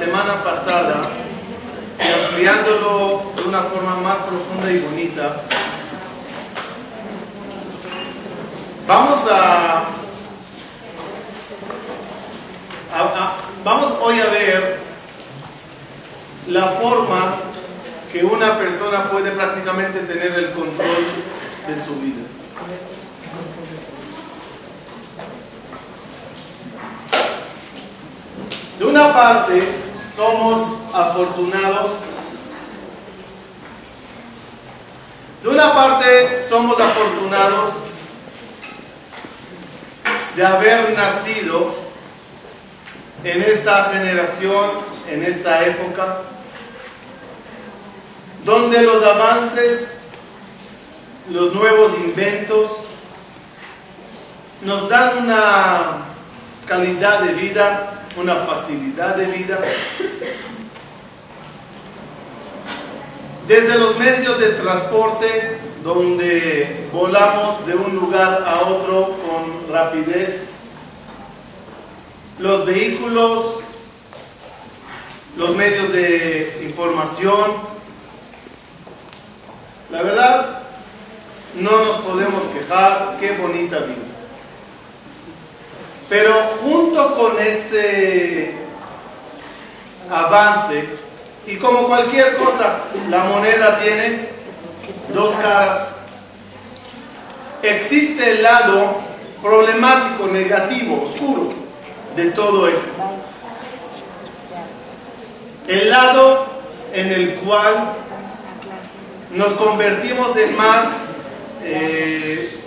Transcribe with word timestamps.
semana 0.00 0.42
pasada 0.42 1.02
y 1.98 2.24
ampliándolo 2.24 3.32
de 3.36 3.42
una 3.42 3.60
forma 3.64 3.96
más 3.96 4.16
profunda 4.16 4.70
y 4.70 4.78
bonita, 4.78 5.36
vamos 8.88 9.26
a, 9.30 9.84
vamos 13.62 13.92
hoy 14.00 14.20
a 14.20 14.26
ver 14.30 14.78
la 16.48 16.66
forma 16.66 17.34
que 18.10 18.24
una 18.24 18.56
persona 18.56 19.10
puede 19.10 19.32
prácticamente 19.32 19.98
tener 20.00 20.32
el 20.32 20.52
control 20.52 21.04
de 21.68 21.76
su 21.76 21.94
vida. 21.96 22.22
De 28.78 28.86
una 28.86 29.12
parte, 29.12 29.89
somos 30.20 30.82
afortunados. 30.92 31.92
De 35.42 35.48
una 35.48 35.72
parte, 35.72 36.42
somos 36.42 36.78
afortunados 36.78 37.70
de 40.36 40.44
haber 40.44 40.94
nacido 40.94 41.74
en 43.24 43.40
esta 43.40 43.84
generación, 43.84 44.70
en 45.08 45.22
esta 45.22 45.64
época, 45.64 46.18
donde 48.44 48.82
los 48.82 49.02
avances, 49.02 50.00
los 51.30 51.54
nuevos 51.54 51.92
inventos, 51.94 52.68
nos 54.60 54.86
dan 54.90 55.16
una 55.16 56.04
calidad 56.66 57.20
de 57.20 57.32
vida 57.32 57.99
una 58.16 58.34
facilidad 58.36 59.16
de 59.16 59.26
vida. 59.26 59.58
Desde 63.46 63.78
los 63.78 63.98
medios 63.98 64.38
de 64.38 64.50
transporte, 64.50 65.58
donde 65.82 66.88
volamos 66.92 67.66
de 67.66 67.74
un 67.74 67.94
lugar 67.96 68.44
a 68.46 68.60
otro 68.68 69.16
con 69.26 69.72
rapidez, 69.72 70.50
los 72.38 72.64
vehículos, 72.64 73.60
los 75.36 75.56
medios 75.56 75.92
de 75.92 76.62
información, 76.68 77.52
la 79.90 80.02
verdad, 80.02 80.62
no 81.54 81.84
nos 81.84 81.96
podemos 81.98 82.44
quejar, 82.44 83.16
qué 83.18 83.32
bonita 83.32 83.80
vida. 83.80 84.09
Pero 86.10 86.34
junto 86.60 87.14
con 87.14 87.38
ese 87.40 88.52
avance, 90.10 90.84
y 91.46 91.54
como 91.56 91.86
cualquier 91.86 92.36
cosa, 92.36 92.80
la 93.08 93.22
moneda 93.24 93.78
tiene 93.78 94.28
dos 95.14 95.34
caras. 95.36 95.92
Existe 97.62 98.32
el 98.32 98.42
lado 98.42 98.96
problemático, 99.40 100.26
negativo, 100.26 101.00
oscuro 101.04 101.52
de 102.16 102.32
todo 102.32 102.66
eso. 102.66 102.88
El 105.68 105.90
lado 105.90 106.44
en 106.92 107.12
el 107.12 107.34
cual 107.36 107.92
nos 109.30 109.52
convertimos 109.52 110.36
en 110.36 110.56
más 110.56 111.18
eh, 111.62 112.60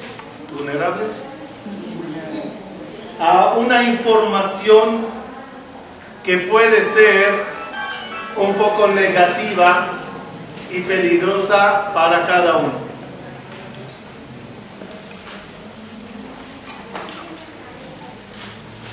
vulnerables 0.58 1.33
a 3.26 3.54
una 3.54 3.82
información 3.84 5.00
que 6.26 6.40
puede 6.40 6.84
ser 6.84 7.34
un 8.36 8.54
poco 8.56 8.90
negativa 8.90 9.88
y 10.70 10.82
peligrosa 10.82 11.94
para 11.94 12.28
cada 12.28 12.58
uno. 12.58 12.84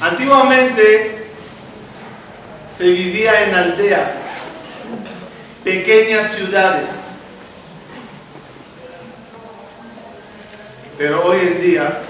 Antiguamente 0.01 1.29
se 2.71 2.85
vivía 2.85 3.49
en 3.49 3.55
aldeas, 3.57 4.29
pequeñas 5.65 6.37
ciudades, 6.37 6.91
pero 10.97 11.27
hoy 11.27 11.41
en 11.41 11.61
día 11.61 12.01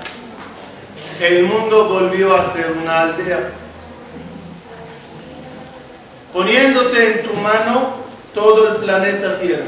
el 1.20 1.44
mundo 1.44 1.86
volvió 1.88 2.34
a 2.34 2.42
ser 2.42 2.72
una 2.82 3.03
aldea. 3.03 3.50
Poniéndote 6.32 7.12
en 7.12 7.22
tu 7.22 7.34
mano 7.34 7.94
todo 8.32 8.69
el 8.69 8.76
planeta 8.76 9.38
Tierra. 9.38 9.66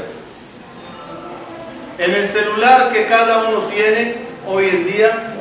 En 1.99 2.13
el 2.15 2.27
celular 2.27 2.91
que 2.91 3.05
cada 3.05 3.49
uno 3.49 3.59
tiene 3.65 4.15
hoy 4.47 4.67
en 4.67 4.85
día, 4.85 5.33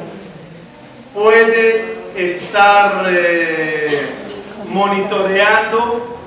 puede 1.14 1.96
estar 2.14 3.06
eh, 3.08 4.06
monitoreando 4.68 6.18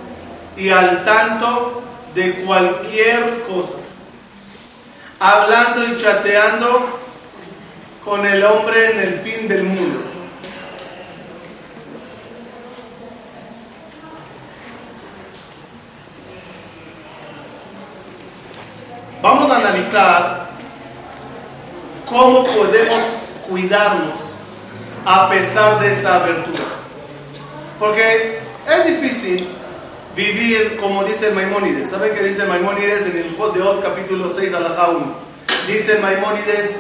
y 0.58 0.70
al 0.70 1.04
tanto 1.04 1.84
de 2.16 2.34
cualquier 2.44 3.44
cosa. 3.44 3.78
Hablando 5.20 5.86
y 5.86 5.98
chateando 5.98 7.05
con 8.06 8.24
el 8.24 8.44
hombre 8.44 8.92
en 8.92 9.00
el 9.00 9.18
fin 9.18 9.48
del 9.48 9.64
mundo. 9.64 10.00
Vamos 19.24 19.52
a 19.52 19.58
analizar 19.58 20.50
cómo 22.06 22.46
podemos 22.46 23.02
cuidarnos 23.50 24.36
a 25.04 25.28
pesar 25.30 25.80
de 25.80 25.92
esa 25.92 26.18
abertura. 26.18 26.64
Porque 27.80 28.40
es 28.70 28.86
difícil 28.86 29.48
vivir 30.16 30.78
como 30.78 31.04
dice 31.04 31.32
Maimónides. 31.32 31.90
¿Saben 31.90 32.14
qué 32.14 32.22
dice 32.22 32.46
Maimónides 32.46 33.08
en 33.08 33.18
el 33.18 33.36
Jod 33.36 33.56
de 33.56 33.82
capítulo 33.82 34.30
6 34.30 34.54
a 34.54 34.60
la 34.60 34.90
1? 34.90 35.26
Dice 35.68 35.98
Maimónides, 35.98 36.76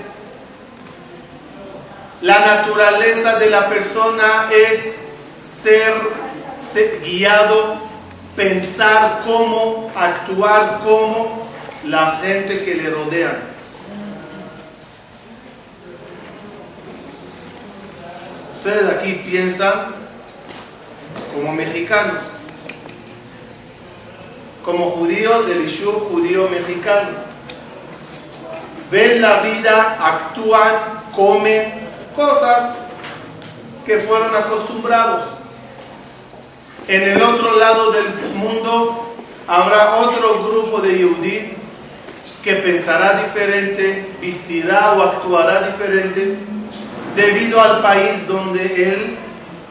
la 2.25 2.39
naturaleza 2.39 3.37
de 3.37 3.51
la 3.51 3.69
persona 3.69 4.49
es 4.51 5.03
ser, 5.43 5.93
guiado, 7.03 7.77
pensar 8.35 9.21
cómo, 9.23 9.91
actuar 9.95 10.79
como 10.83 11.47
la 11.85 12.17
gente 12.23 12.65
que 12.65 12.73
le 12.73 12.89
rodea. 12.89 13.39
Ustedes 18.57 18.89
aquí 18.89 19.21
piensan 19.29 19.93
como 21.31 21.53
mexicanos, 21.53 22.23
como 24.63 24.89
judíos 24.89 25.45
del 25.45 25.63
Ishu 25.63 25.91
judío 25.91 26.49
mexicano. 26.49 27.09
Ven 28.89 29.21
la 29.21 29.41
vida, 29.41 29.97
actúan, 30.01 30.73
comen, 31.15 31.84
cosas 32.15 32.75
que 33.85 33.99
fueron 33.99 34.35
acostumbrados. 34.35 35.23
En 36.87 37.01
el 37.01 37.21
otro 37.21 37.57
lado 37.57 37.91
del 37.91 38.07
mundo 38.35 39.15
habrá 39.47 39.95
otro 39.95 40.43
grupo 40.43 40.79
de 40.79 40.97
Yehudí 40.97 41.53
que 42.43 42.55
pensará 42.57 43.21
diferente, 43.21 44.07
vestirá 44.21 44.93
o 44.93 45.01
actuará 45.01 45.67
diferente 45.67 46.37
debido 47.15 47.59
al 47.59 47.81
país 47.81 48.27
donde 48.27 48.89
él 48.89 49.17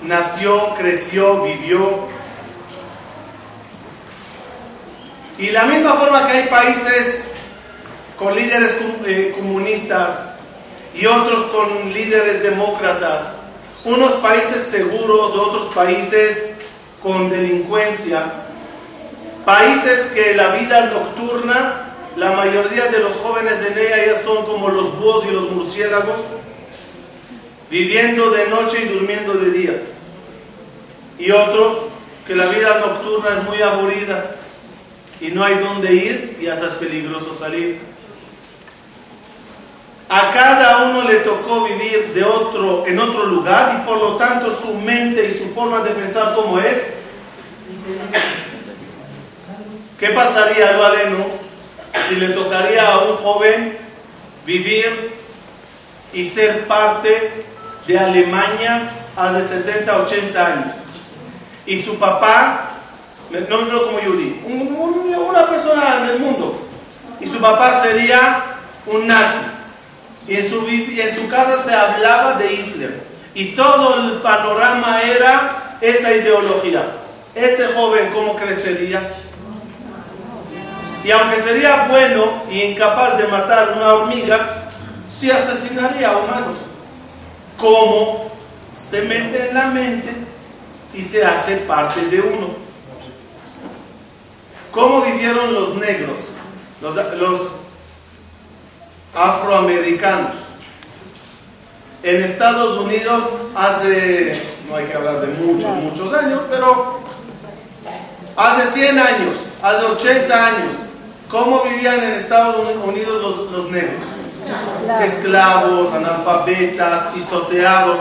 nació, 0.02 0.75
creció, 0.75 1.43
vivió. 1.43 2.08
Y 5.38 5.50
la 5.50 5.64
misma 5.64 5.94
forma 5.94 6.26
que 6.26 6.32
hay 6.32 6.49
países 6.49 7.31
con 8.19 8.35
líderes 8.35 8.76
eh, 9.06 9.35
comunistas, 9.37 10.33
y 10.94 11.06
otros 11.06 11.46
con 11.46 11.93
líderes 11.93 12.43
demócratas, 12.43 13.38
unos 13.85 14.12
países 14.14 14.62
seguros, 14.62 15.32
otros 15.35 15.75
países 15.75 16.52
con 17.02 17.29
delincuencia, 17.29 18.32
países 19.44 20.06
que 20.14 20.35
la 20.35 20.55
vida 20.55 20.87
nocturna, 20.87 21.93
la 22.17 22.32
mayoría 22.32 22.87
de 22.87 23.00
los 23.00 23.14
jóvenes 23.17 23.61
en 23.61 23.79
ella 23.79 24.06
ya 24.06 24.17
son 24.17 24.44
como 24.44 24.69
los 24.69 24.96
búhos 24.96 25.26
y 25.26 25.32
los 25.32 25.50
murciélagos, 25.50 26.20
viviendo 27.70 28.31
de 28.31 28.49
noche 28.49 28.82
y 28.85 28.88
durmiendo 28.88 29.35
de 29.35 29.50
día. 29.50 29.82
Y 31.19 31.31
otros 31.32 31.79
que 32.26 32.37
la 32.37 32.46
vida 32.46 32.81
nocturna 32.81 33.37
es 33.37 33.44
muy 33.44 33.61
aburrida 33.61 34.35
y 35.20 35.29
no 35.29 35.44
hay 35.44 35.56
dónde 35.56 35.93
ir 35.93 36.38
y 36.41 36.46
hasta 36.46 36.67
es 36.67 36.73
peligroso 36.75 37.35
salir. 37.35 37.94
A 40.09 40.31
cada 40.31 40.85
uno 40.85 41.03
le 41.05 41.17
tocó 41.17 41.65
vivir 41.65 42.12
de 42.15 42.25
otro, 42.25 42.87
en 42.87 42.99
otro 42.99 43.25
lugar 43.27 43.81
y 43.81 43.87
por 43.87 43.99
lo 43.99 44.17
tanto 44.17 44.55
su 44.55 44.75
mente 44.75 45.27
y 45.27 45.31
su 45.31 45.53
forma 45.55 45.81
de 45.81 45.91
pensar 45.91 46.35
como 46.35 46.59
es 46.59 46.93
¿Qué 49.99 50.11
pasaría, 50.11 50.73
lo 50.73 50.87
aleno, 50.87 51.25
si 52.09 52.17
le 52.17 52.29
tocaría 52.29 52.93
a 52.93 52.99
un 52.99 53.17
joven 53.17 53.79
vivir 54.45 55.15
y 56.12 56.25
ser 56.25 56.67
parte 56.67 57.45
de 57.87 57.99
Alemania 57.99 58.91
hace 59.17 59.43
70, 59.43 59.99
80 60.03 60.47
años? 60.47 60.75
Y 61.67 61.79
su 61.79 61.99
papá, 61.99 62.71
no 63.31 63.59
me 63.59 63.71
como 63.71 63.99
Judy, 63.99 64.43
una 64.47 65.47
persona 65.47 66.03
en 66.03 66.11
el 66.11 66.19
mundo, 66.19 66.55
y 67.21 67.27
su 67.27 67.39
papá 67.39 67.83
sería 67.83 68.45
un 68.87 69.06
nazi. 69.06 69.54
Y 70.26 70.37
en 70.37 70.49
su, 70.49 70.67
en 70.67 71.15
su 71.15 71.29
casa 71.29 71.59
se 71.59 71.75
hablaba 71.75 72.35
de 72.35 72.53
Hitler. 72.53 73.03
Y 73.35 73.55
todo 73.55 73.97
el 73.97 74.12
panorama 74.23 75.03
era 75.03 75.76
esa 75.81 76.12
ideología. 76.12 76.85
Ese 77.35 77.67
joven, 77.75 78.11
¿cómo 78.12 78.37
crecería? 78.37 79.11
Y 81.05 81.11
aunque 81.11 81.41
sería 81.41 81.87
bueno 81.88 82.43
y 82.50 82.62
incapaz 82.62 83.19
de 83.19 83.26
matar 83.26 83.75
una 83.76 83.93
hormiga, 83.93 84.65
sí 85.19 85.31
asesinaría 85.31 86.11
a 86.11 86.17
humanos. 86.17 86.56
¿Cómo 87.59 88.31
se 88.75 89.03
mete 89.03 89.49
en 89.49 89.55
la 89.55 89.67
mente 89.67 90.11
y 90.94 91.03
se 91.03 91.25
hace 91.25 91.59
parte 91.59 92.06
de 92.06 92.20
uno? 92.20 92.65
¿Cómo 94.70 95.03
vivieron 95.03 95.55
los 95.55 95.75
negros, 95.77 96.37
los, 96.81 96.94
los 97.17 97.53
afroamericanos? 99.14 100.34
En 102.02 102.22
Estados 102.22 102.78
Unidos 102.81 103.22
hace, 103.55 104.38
no 104.69 104.76
hay 104.76 104.84
que 104.84 104.94
hablar 104.94 105.20
de 105.20 105.28
muchos, 105.44 105.70
muchos 105.76 106.12
años, 106.12 106.43
pero 106.50 107.00
hace 108.37 108.66
100 108.66 108.99
años, 108.99 109.37
hace 109.62 109.84
80 109.87 110.46
años, 110.46 110.75
¿cómo 111.31 111.62
vivían 111.62 112.02
en 112.02 112.12
Estados 112.12 112.56
Unidos 112.84 113.22
los, 113.22 113.52
los 113.52 113.70
negros? 113.70 114.02
Esclavos, 115.02 115.94
analfabetas, 115.94 117.14
pisoteados. 117.14 118.00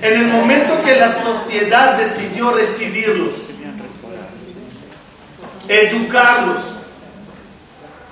En 0.00 0.16
el 0.16 0.28
momento 0.28 0.80
que 0.80 0.96
la 0.96 1.12
sociedad 1.12 1.98
decidió 1.98 2.52
recibirlos, 2.52 3.34
educarlos 5.68 6.79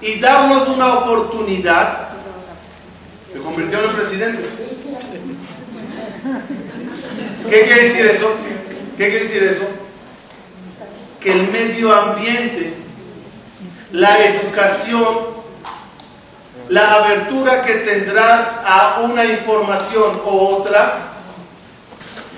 y 0.01 0.21
darnos 0.21 0.69
una 0.69 0.95
oportunidad, 0.95 2.09
se 3.33 3.39
convirtieron 3.41 3.91
en 3.91 3.97
presidentes. 3.97 4.47
¿Qué 7.49 7.63
quiere 7.63 7.83
decir 7.83 8.07
eso? 8.07 8.31
¿Qué 8.97 9.09
quiere 9.09 9.21
decir 9.21 9.43
eso? 9.43 9.67
Que 11.21 11.33
el 11.33 11.51
medio 11.51 11.93
ambiente, 11.93 12.75
la 13.93 14.19
educación, 14.25 15.39
la 16.69 16.95
abertura 16.95 17.63
que 17.63 17.75
tendrás 17.77 18.57
a 18.65 19.01
una 19.01 19.25
información 19.25 20.21
u 20.25 20.39
otra, 20.39 21.13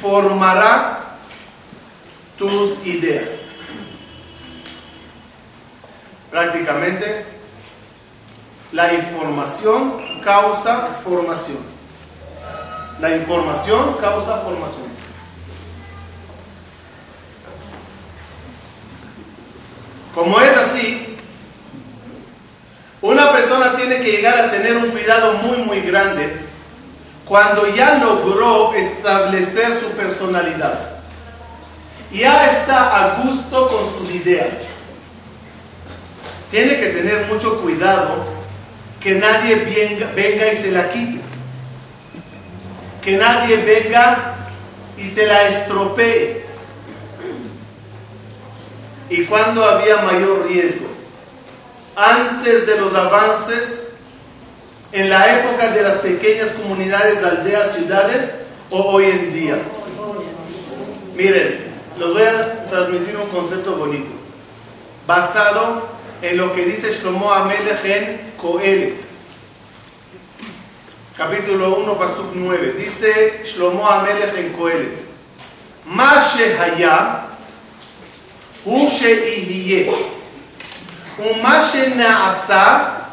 formará 0.01 1.17
tus 2.39 2.87
ideas. 2.87 3.41
Prácticamente, 6.31 7.30
la 8.73 8.95
información 8.95 10.21
causa 10.23 10.99
formación. 11.03 11.59
La 13.01 13.17
información 13.17 13.97
causa 14.01 14.39
formación. 14.39 14.91
Como 20.15 20.41
es 20.41 20.57
así, 20.57 21.17
una 23.01 23.33
persona 23.33 23.75
tiene 23.77 24.01
que 24.01 24.13
llegar 24.13 24.39
a 24.39 24.51
tener 24.51 24.77
un 24.77 24.91
cuidado 24.91 25.35
muy, 25.35 25.59
muy 25.59 25.81
grande 25.81 26.37
cuando 27.25 27.67
ya 27.75 27.95
logró 27.95 28.75
establecer 28.75 29.73
su 29.73 29.89
personalidad. 29.93 30.79
Ya 32.13 32.47
está 32.49 33.05
a 33.05 33.23
gusto 33.23 33.69
con 33.69 33.89
sus 33.89 34.15
ideas. 34.15 34.65
Tiene 36.51 36.81
que 36.81 36.87
tener 36.89 37.27
mucho 37.29 37.63
cuidado 37.63 38.40
que 39.01 39.15
nadie 39.15 39.57
venga, 39.57 40.13
venga 40.15 40.53
y 40.53 40.57
se 40.57 40.73
la 40.73 40.91
quite. 40.91 41.21
Que 43.03 43.17
nadie 43.17 43.57
venga 43.57 44.37
y 44.97 45.05
se 45.05 45.27
la 45.27 45.49
estropee. 45.49 46.45
¿Y 49.09 49.25
cuando 49.25 49.65
había 49.65 49.97
mayor 50.03 50.47
riesgo? 50.47 50.87
Antes 51.97 52.67
de 52.67 52.77
los 52.77 52.95
avances, 52.95 53.89
en 54.93 55.09
la 55.09 55.41
época 55.41 55.71
de 55.71 55.83
las 55.83 55.97
pequeñas 55.99 56.51
comunidades, 56.51 57.23
aldeas, 57.25 57.75
ciudades, 57.75 58.35
o 58.71 58.83
hoy 58.93 59.05
en 59.07 59.33
día. 59.33 59.59
Miren, 61.17 61.71
les 61.99 62.09
voy 62.09 62.23
a 62.23 62.67
transmitir 62.67 63.17
un 63.17 63.29
concepto 63.31 63.77
bonito, 63.77 64.11
basado 65.07 65.87
en 66.23 66.37
lo 66.37 66.53
que 66.53 66.65
dice 66.65 66.91
Shlomo 66.91 67.33
Amelech 67.33 67.85
en 67.85 68.33
Coelet. 68.37 69.01
Capítulo 71.17 71.77
1, 71.79 71.99
Pasuk 71.99 72.35
9. 72.35 72.73
Dice 72.73 73.41
Shlomo 73.45 73.89
Amelech 73.89 74.35
en 74.37 74.53
Coelet. 74.53 75.07
Ma 75.87 76.21
shehaya 76.21 77.27
hu 78.65 78.87
sheihiye. 78.89 79.91
Uma 81.19 81.61
shenaasa 81.61 83.09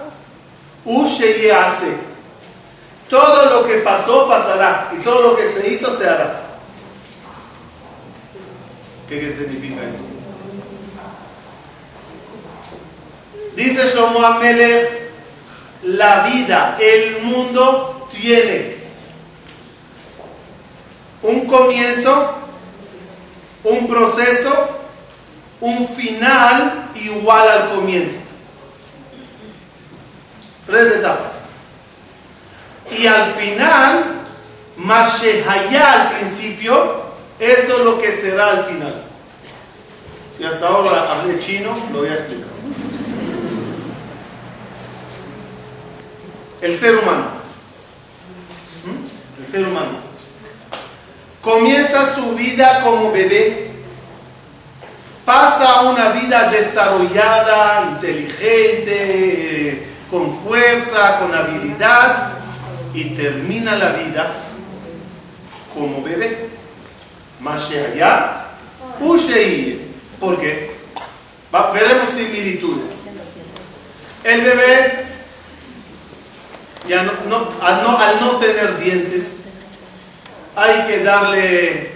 hu 0.85 1.07
sheyease. 1.07 2.07
Todo 3.09 3.49
lo 3.49 3.67
que 3.67 3.77
pasó, 3.77 4.27
pasará. 4.27 4.91
Y 4.97 5.01
todo 5.01 5.21
lo 5.21 5.37
que 5.37 5.47
se 5.47 5.69
hizo, 5.69 5.95
se 5.95 6.07
hará. 6.07 6.43
¿Qué 9.07 9.31
significa 9.31 9.81
eso? 9.83 10.06
Dice 13.57 13.87
Shlomo 13.87 14.23
Amelech, 14.23 14.87
la 15.81 16.27
vida, 16.27 16.77
el 16.79 17.23
mundo 17.23 18.07
tiene 18.11 18.77
un 21.23 21.47
comienzo, 21.47 22.35
un 23.63 23.87
proceso 23.87 24.77
un 25.59 25.87
final 25.87 26.89
igual 26.93 27.49
al 27.49 27.69
comienzo. 27.71 28.19
Tres 30.67 30.87
etapas. 30.87 31.39
Y 32.91 33.07
al 33.07 33.31
final, 33.31 34.03
Mashehaya 34.77 35.93
al 35.93 36.09
principio, 36.11 37.01
eso 37.39 37.77
es 37.79 37.83
lo 37.83 37.97
que 37.97 38.11
será 38.11 38.51
al 38.51 38.65
final. 38.65 39.01
Si 40.31 40.43
hasta 40.43 40.67
ahora 40.67 41.11
hablé 41.11 41.39
chino, 41.39 41.75
lo 41.91 42.01
voy 42.01 42.09
a 42.09 42.13
explicar. 42.13 42.46
El 46.61 46.73
ser 46.73 46.95
humano. 46.95 47.27
¿Mm? 48.85 49.41
El 49.41 49.47
ser 49.47 49.63
humano. 49.67 50.07
Comienza 51.41 52.05
su 52.13 52.35
vida 52.35 52.81
como 52.81 53.11
bebé 53.11 53.67
pasa 55.27 55.81
una 55.81 56.11
vida 56.13 56.49
desarrollada, 56.49 57.89
inteligente, 57.91 59.85
con 60.09 60.31
fuerza, 60.31 61.19
con 61.19 61.35
habilidad 61.35 62.29
y 62.93 63.09
termina 63.09 63.75
la 63.75 63.89
vida 63.89 64.31
como 65.73 66.01
bebé. 66.01 66.47
Más 67.41 67.69
allá, 67.71 68.45
¿Por 70.17 70.39
qué? 70.39 70.71
veremos 71.73 72.09
similitudes. 72.09 73.03
El 74.23 74.41
bebé, 74.43 75.06
ya 76.87 77.03
no, 77.03 77.49
al 77.61 78.21
no 78.21 78.37
tener 78.37 78.77
dientes, 78.77 79.37
hay 80.55 80.87
que 80.87 81.03
darle 81.03 81.91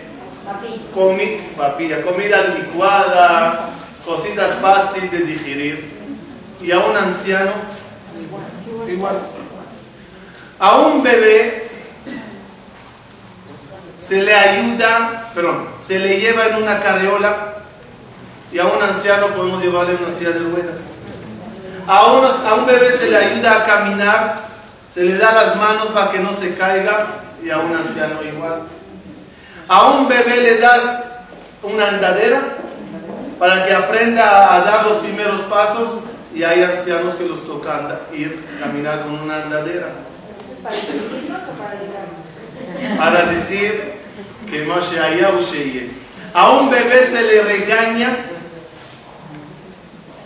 papilla, 1.58 2.02
comida 2.02 2.42
licuada, 2.58 3.70
cositas 4.06 4.56
fáciles 4.56 5.12
de 5.12 5.20
digerir. 5.22 6.02
Y 6.62 6.72
a 6.72 6.80
un 6.80 6.96
anciano, 6.96 7.52
igual. 8.88 9.20
A 10.60 10.78
un 10.78 11.02
bebé 11.02 11.70
se 14.00 14.22
le 14.22 14.34
ayuda, 14.34 15.32
perdón, 15.34 15.68
se 15.80 16.00
le 16.00 16.20
lleva 16.20 16.48
en 16.48 16.64
una 16.64 16.80
carriola 16.80 17.56
y 18.52 18.60
a 18.60 18.66
un 18.66 18.82
anciano 18.82 19.28
podemos 19.28 19.62
llevarle 19.62 19.96
en 19.96 20.04
una 20.04 20.12
silla 20.12 20.32
de 20.32 20.40
ruedas. 20.40 20.80
A, 21.88 22.12
unos, 22.12 22.40
a 22.46 22.56
un 22.56 22.66
bebé 22.68 22.92
se 22.92 23.10
le 23.10 23.18
ayuda 23.18 23.58
a 23.58 23.66
caminar, 23.66 24.51
se 24.94 25.04
le 25.04 25.18
da 25.18 25.32
las 25.32 25.56
manos 25.56 25.88
para 25.88 26.12
que 26.12 26.20
no 26.20 26.34
se 26.34 26.56
caiga 26.56 27.08
y 27.44 27.50
a 27.50 27.60
un 27.60 27.74
anciano 27.76 28.22
igual. 28.24 28.64
A 29.68 29.92
un 29.92 30.08
bebé 30.08 30.42
le 30.42 30.58
das 30.58 30.84
una 31.64 31.88
andadera 31.88 32.42
para 33.40 33.66
que 33.66 33.74
aprenda 33.74 34.54
a 34.54 34.62
dar 34.62 34.86
los 34.86 34.98
primeros 34.98 35.42
y 36.36 36.44
hay 36.44 36.64
ancianos 36.64 37.16
que 37.16 37.26
los 37.26 37.46
toca 37.46 38.02
ir 38.14 38.44
caminar 38.60 39.02
con 39.02 39.20
una 39.20 39.44
andadera. 39.44 39.90
¿Para 40.62 40.76
o 40.76 41.54
para? 42.98 42.98
Para 42.98 43.26
decir 43.32 43.94
que 44.50 44.66
A 46.34 46.52
un 46.52 46.70
bebé 46.70 47.04
se 47.04 47.24
le 47.24 47.42
regaña 47.42 48.18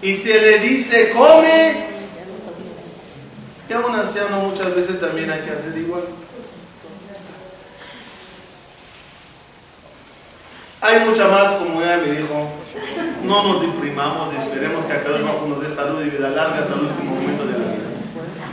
y 0.01 0.13
se 0.13 0.41
le 0.41 0.59
dice, 0.59 1.11
come. 1.11 1.94
Y 3.67 3.73
a 3.73 3.79
un 3.79 3.95
anciano 3.95 4.41
muchas 4.41 4.75
veces 4.75 4.99
también 4.99 5.31
hay 5.31 5.41
que 5.41 5.51
hacer 5.51 5.75
igual. 5.77 6.03
Hay 10.81 10.99
mucha 10.99 11.27
más, 11.27 11.53
como 11.53 11.81
ella 11.81 11.97
me 11.97 12.11
dijo, 12.11 12.47
no 13.23 13.43
nos 13.43 13.61
deprimamos 13.61 14.31
y 14.33 14.35
esperemos 14.35 14.85
que 14.85 14.93
a 14.93 15.01
cada 15.01 15.15
uno 15.15 15.47
nos 15.47 15.61
dé 15.61 15.69
salud 15.69 15.99
y 16.05 16.09
vida 16.11 16.29
larga 16.29 16.59
hasta 16.59 16.75
el 16.75 16.81
último 16.81 17.15
momento 17.15 17.45
de 17.45 17.53
la 17.53 17.57
vida. 17.57 17.85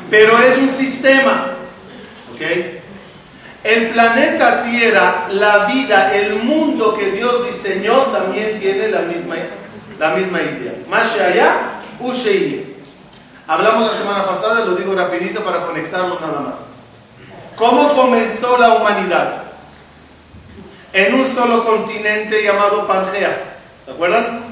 Pero 0.08 0.38
es 0.38 0.56
un 0.56 0.68
sistema, 0.68 1.48
¿ok? 2.32 2.40
El 3.64 3.90
planeta 3.90 4.62
Tierra, 4.62 5.28
la 5.30 5.66
vida, 5.66 6.16
el 6.16 6.42
mundo 6.44 6.96
que 6.96 7.10
Dios 7.10 7.46
diseñó 7.46 8.06
también 8.06 8.58
tiene 8.58 8.88
la 8.88 9.00
misma, 9.00 9.34
la 9.98 10.16
misma 10.16 10.40
idea. 10.40 10.74
Mashaya, 10.88 11.80
Ushei. 12.00 12.71
Hablamos 13.46 13.90
la 13.90 13.96
semana 13.96 14.24
pasada, 14.24 14.64
lo 14.64 14.76
digo 14.76 14.94
rapidito 14.94 15.42
para 15.42 15.66
conectarlo 15.66 16.18
nada 16.20 16.40
más. 16.40 16.58
¿Cómo 17.56 17.92
comenzó 17.94 18.56
la 18.58 18.74
humanidad? 18.74 19.42
En 20.92 21.14
un 21.14 21.26
solo 21.26 21.64
continente 21.64 22.42
llamado 22.42 22.86
Pangea. 22.86 23.58
¿Se 23.84 23.90
acuerdan? 23.90 24.42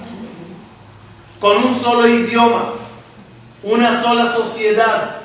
Con 1.38 1.56
un 1.56 1.80
solo 1.80 2.06
idioma, 2.06 2.72
una 3.62 4.02
sola 4.02 4.26
sociedad. 4.26 5.18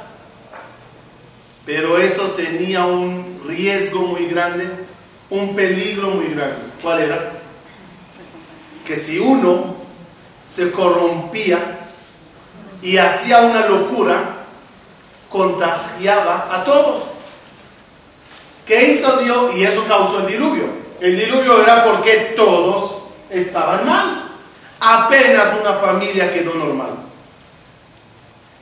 Pero 1.66 1.98
eso 1.98 2.32
tenía 2.32 2.86
un 2.86 3.42
riesgo 3.48 4.02
muy 4.02 4.28
grande, 4.28 4.70
un 5.32 5.56
peligro 5.56 6.12
muy 6.12 6.28
grande. 6.28 6.58
¿Cuál 6.82 7.02
era? 7.02 7.32
Que 8.86 8.96
si 8.96 9.18
uno 9.18 9.76
se 10.48 10.72
corrompía 10.72 11.75
y 12.86 13.00
hacía 13.00 13.39
una 13.39 13.65
locura, 13.65 14.46
contagiaba 15.27 16.50
a 16.51 16.63
todos. 16.63 17.01
¿Qué 18.68 18.92
hizo 18.92 19.18
Dios? 19.18 19.56
Y 19.56 19.63
eso 19.63 19.84
causó 19.88 20.20
el 20.20 20.27
diluvio. 20.27 20.65
El 21.01 21.18
diluvio 21.18 21.63
era 21.63 21.84
porque 21.84 22.34
todos 22.36 22.98
estaban 23.32 23.88
mal. 23.88 24.30
Apenas 24.80 25.50
una 25.60 25.74
familia 25.74 26.32
quedó 26.32 26.54
normal. 26.54 26.92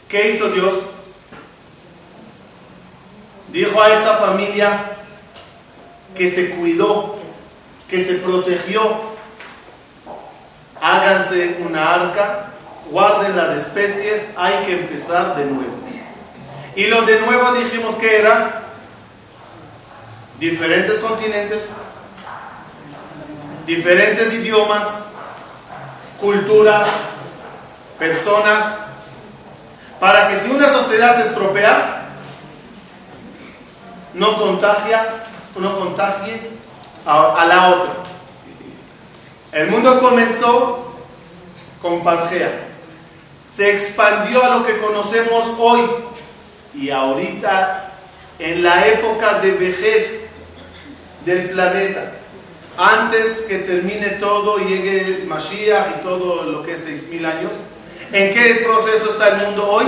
¿Qué 0.08 0.30
hizo 0.30 0.50
Dios? 0.52 0.74
Dijo 3.50 3.82
a 3.82 3.90
esa 3.90 4.16
familia 4.16 4.86
que 6.16 6.32
se 6.32 6.52
cuidó, 6.52 7.18
que 7.90 8.02
se 8.02 8.16
protegió. 8.16 9.02
Háganse 10.80 11.58
una 11.60 11.94
arca, 11.94 12.53
guarden 12.92 13.36
las 13.36 13.58
especies, 13.58 14.30
hay 14.38 14.66
que 14.66 14.74
empezar 14.82 15.36
de 15.36 15.46
nuevo. 15.46 15.74
Y 16.76 16.88
lo 16.88 17.04
de 17.04 17.20
nuevo 17.22 17.52
dijimos 17.54 17.96
que 17.96 18.20
era 18.20 18.62
diferentes 20.40 20.98
continentes, 21.00 21.70
diferentes 23.66 24.34
idiomas, 24.34 25.04
culturas, 26.20 26.90
personas, 28.00 28.78
para 30.00 30.28
que 30.28 30.36
si 30.36 30.50
una 30.50 30.68
sociedad 30.68 31.16
se 31.16 31.30
estropea, 31.30 32.08
no 34.14 34.38
contagia, 34.38 35.08
no 35.58 35.80
contagie 35.80 36.42
a, 37.06 37.46
la 37.46 37.70
otra. 37.70 37.94
El 39.52 39.70
mundo 39.70 40.00
comenzó 40.00 40.96
con 41.82 42.04
Pangea, 42.04 42.73
se 43.44 43.72
expandió 43.72 44.44
a 44.44 44.58
lo 44.58 44.66
que 44.66 44.78
conocemos 44.78 45.54
hoy 45.60 45.82
y 46.74 46.90
ahorita 46.90 47.92
en 48.40 48.64
la 48.64 48.88
época 48.88 49.40
de 49.40 49.52
vejez 49.52 50.28
del 51.26 51.50
planeta 51.52 52.14
antes 52.78 53.44
que 53.48 53.60
termine 53.60 54.10
todo, 54.12 54.58
llegue 54.58 55.26
Mashiach 55.28 55.98
y 55.98 56.04
todo 56.04 56.44
lo 56.44 56.64
que 56.64 56.74
es 56.74 56.88
6.000 56.88 57.26
años, 57.26 57.52
¿en 58.12 58.34
qué 58.34 58.66
proceso 58.66 59.12
está 59.12 59.30
el 59.30 59.46
mundo 59.46 59.70
hoy? 59.70 59.86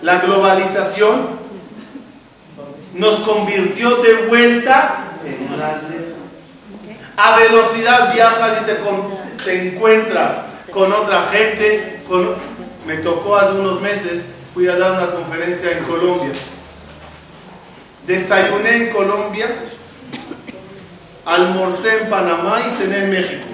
La 0.00 0.18
globalización 0.18 1.36
nos 2.94 3.20
convirtió 3.20 3.96
de 3.96 4.14
vuelta 4.28 5.12
en 5.26 5.52
un 5.52 5.60
A 7.18 7.36
velocidad 7.36 8.14
viajas 8.14 8.62
y 8.62 9.44
te 9.44 9.68
encuentras 9.68 10.42
con 10.76 10.92
otra 10.92 11.22
gente. 11.32 12.02
Me 12.86 12.98
tocó 12.98 13.36
hace 13.36 13.52
unos 13.52 13.80
meses, 13.80 14.32
fui 14.52 14.68
a 14.68 14.76
dar 14.76 14.92
una 14.92 15.10
conferencia 15.10 15.72
en 15.72 15.82
Colombia. 15.84 16.32
Desayuné 18.06 18.76
en 18.76 18.90
Colombia 18.90 19.48
almorcé 21.24 22.02
en 22.02 22.10
Panamá 22.10 22.60
y 22.64 22.70
cené 22.70 23.04
en 23.04 23.10
México. 23.10 23.46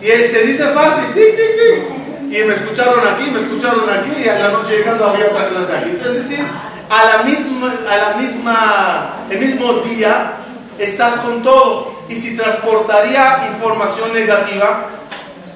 Y 0.00 0.06
se 0.06 0.46
dice 0.46 0.64
fácil, 0.68 1.06
tic, 1.12 1.36
tic, 1.36 1.50
tic. 1.58 2.40
Y 2.40 2.44
me 2.46 2.54
escucharon 2.54 3.06
aquí, 3.08 3.28
me 3.32 3.40
escucharon 3.40 3.90
aquí, 3.90 4.22
y 4.24 4.28
a 4.28 4.38
la 4.38 4.48
noche 4.50 4.78
llegando 4.78 5.04
había 5.04 5.26
otra 5.26 5.48
clase 5.48 5.76
aquí. 5.76 5.90
es 5.90 6.14
decir, 6.14 6.46
a 6.88 7.16
la 7.16 7.22
misma, 7.24 7.72
a 7.90 7.96
la 7.96 8.16
misma, 8.16 9.14
el 9.30 9.40
mismo 9.40 9.72
día 9.80 10.36
estás 10.78 11.16
con 11.16 11.42
todo. 11.42 11.97
Y 12.08 12.16
si 12.16 12.36
transportaría 12.36 13.48
información 13.52 14.12
negativa, 14.12 14.88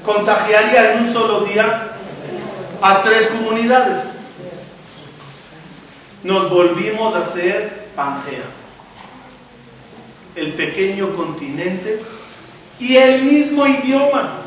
contagiaría 0.05 0.93
en 0.93 1.05
un 1.05 1.13
solo 1.13 1.41
día 1.41 1.89
a 2.83 3.03
tres 3.03 3.27
comunidades 3.29 4.13
nos 6.25 6.51
volvimos 6.51 7.15
a 7.17 7.25
ser 7.25 7.83
Pangea, 7.97 8.45
el 10.37 10.53
pequeño 10.53 11.15
continente 11.15 12.01
y 12.79 12.97
el 12.97 13.23
mismo 13.23 13.67
idioma. 13.67 14.39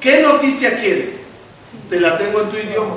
¿Qué 0.00 0.22
noticia 0.22 0.80
quieres? 0.80 1.20
Te 1.88 2.00
la 2.00 2.16
tengo 2.16 2.42
en 2.42 2.50
tu 2.50 2.56
idioma. 2.56 2.96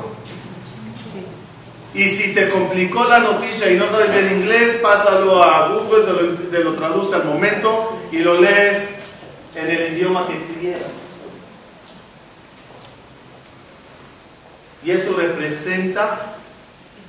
Y 1.94 2.10
si 2.10 2.34
te 2.34 2.50
complicó 2.50 3.06
la 3.06 3.20
noticia 3.20 3.72
y 3.72 3.78
no 3.78 3.88
sabes 3.88 4.12
bien 4.12 4.42
inglés, 4.42 4.80
pásalo 4.82 5.44
a 5.44 5.70
Google, 5.70 6.36
te 6.52 6.64
lo, 6.64 6.74
traduce 6.74 7.16
al 7.16 7.26
momento 7.26 8.00
y 8.12 8.20
lo 8.20 8.42
lees 8.42 8.96
en 9.56 9.70
el 9.70 9.94
idioma 9.94 10.26
que 10.26 10.60
quieras. 10.60 11.04
Y 14.84 14.92
esto 14.92 15.16
representa 15.16 16.36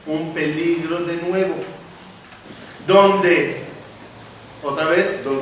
un 0.07 0.35
peligro 0.35 1.00
de 1.00 1.17
nuevo, 1.29 1.55
donde, 2.87 3.64
otra 4.62 4.85
vez, 4.85 5.25
dos 5.25 5.38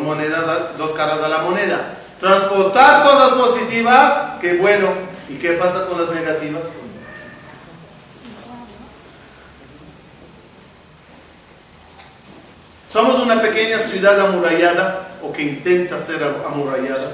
dos 0.78 0.92
caras 0.92 1.20
a 1.20 1.28
la 1.28 1.38
moneda. 1.38 1.99
Transportar 2.20 3.02
cosas 3.02 3.30
positivas, 3.30 4.38
qué 4.40 4.54
bueno. 4.54 4.88
¿Y 5.28 5.34
qué 5.34 5.52
pasa 5.54 5.87
con 5.87 6.00
las 6.00 6.14
negativas? 6.14 6.62
Somos 12.92 13.18
una 13.20 13.40
pequeña 13.40 13.78
ciudad 13.78 14.20
amurallada, 14.20 15.16
o 15.22 15.32
que 15.32 15.40
intenta 15.40 15.96
ser 15.96 16.22
amurallada, 16.22 17.11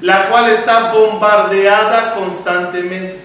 la 0.00 0.28
cual 0.28 0.48
está 0.50 0.92
bombardeada 0.92 2.14
constantemente. 2.14 3.20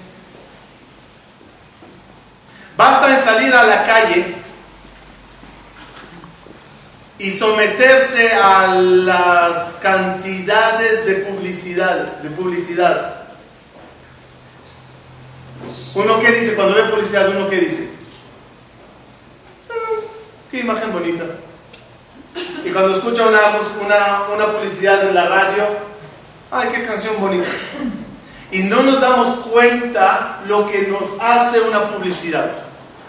Basta 2.75 3.15
en 3.15 3.23
salir 3.23 3.53
a 3.53 3.63
la 3.63 3.83
calle 3.83 4.33
y 7.19 7.29
someterse 7.29 8.33
a 8.33 8.73
las 8.73 9.75
cantidades 9.79 11.05
de 11.05 11.15
publicidad, 11.17 12.17
de 12.17 12.31
publicidad. 12.31 13.27
Uno 15.93 16.19
que 16.19 16.31
dice, 16.31 16.55
cuando 16.55 16.73
ve 16.73 16.83
publicidad, 16.85 17.29
uno 17.29 17.47
que 17.47 17.59
dice, 17.59 17.96
qué 20.57 20.63
imagen 20.63 20.91
bonita. 20.91 21.23
Y 22.65 22.69
cuando 22.71 22.95
escucha 22.95 23.27
una, 23.27 23.39
una, 23.85 24.21
una 24.33 24.53
publicidad 24.53 25.07
en 25.07 25.13
la 25.13 25.27
radio, 25.27 25.63
ay, 26.49 26.69
qué 26.73 26.83
canción 26.83 27.19
bonita. 27.19 27.47
Y 28.51 28.63
no 28.63 28.81
nos 28.81 28.99
damos 28.99 29.39
cuenta 29.47 30.39
lo 30.47 30.67
que 30.67 30.87
nos 30.87 31.17
hace 31.19 31.61
una 31.61 31.91
publicidad. 31.91 32.49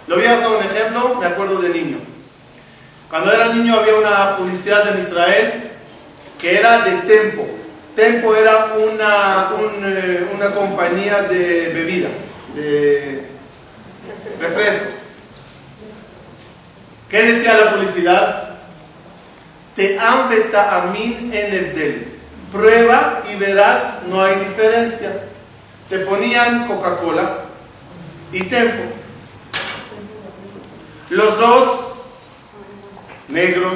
Lo 0.09 0.17
voy 0.17 0.27
a 0.27 0.35
hacer 0.35 0.49
un 0.49 0.63
ejemplo, 0.63 1.15
me 1.15 1.27
acuerdo 1.27 1.61
de 1.63 1.71
niño. 1.71 1.99
Cuando 3.09 3.33
era 3.33 3.49
niño 3.49 3.79
había 3.79 3.95
una 3.95 4.37
publicidad 4.37 4.87
en 4.89 5.01
Israel 5.01 5.71
que 6.39 6.59
era 6.59 6.81
de 6.81 6.93
Tempo. 7.03 7.47
Tempo 7.97 8.35
era 8.35 8.75
una, 8.77 9.51
un, 9.59 9.85
eh, 9.85 10.29
una 10.35 10.53
compañía 10.53 11.23
de 11.23 11.73
bebida, 11.73 12.09
de 12.55 13.23
refrescos. 14.39 14.98
¿Qué 17.09 17.23
decía 17.23 17.55
la 17.57 17.73
publicidad? 17.73 18.45
Te 19.75 19.99
ambeta 19.99 20.77
a 20.77 20.87
mí 20.87 21.31
en 21.33 21.55
el 21.55 21.75
del. 21.75 22.19
Prueba 22.53 23.23
y 23.31 23.37
verás, 23.37 24.03
no 24.09 24.23
hay 24.23 24.37
diferencia. 24.37 25.23
Te 25.89 25.99
ponían 26.01 26.67
Coca-Cola 26.67 27.41
y 28.33 28.43
Tempo. 28.45 28.83
Los 31.11 31.39
dos, 31.39 31.81
negros, 33.29 33.75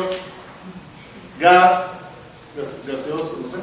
gas- 1.38 2.06
gaseoso, 2.86 3.38
no 3.42 3.48
sé. 3.50 3.56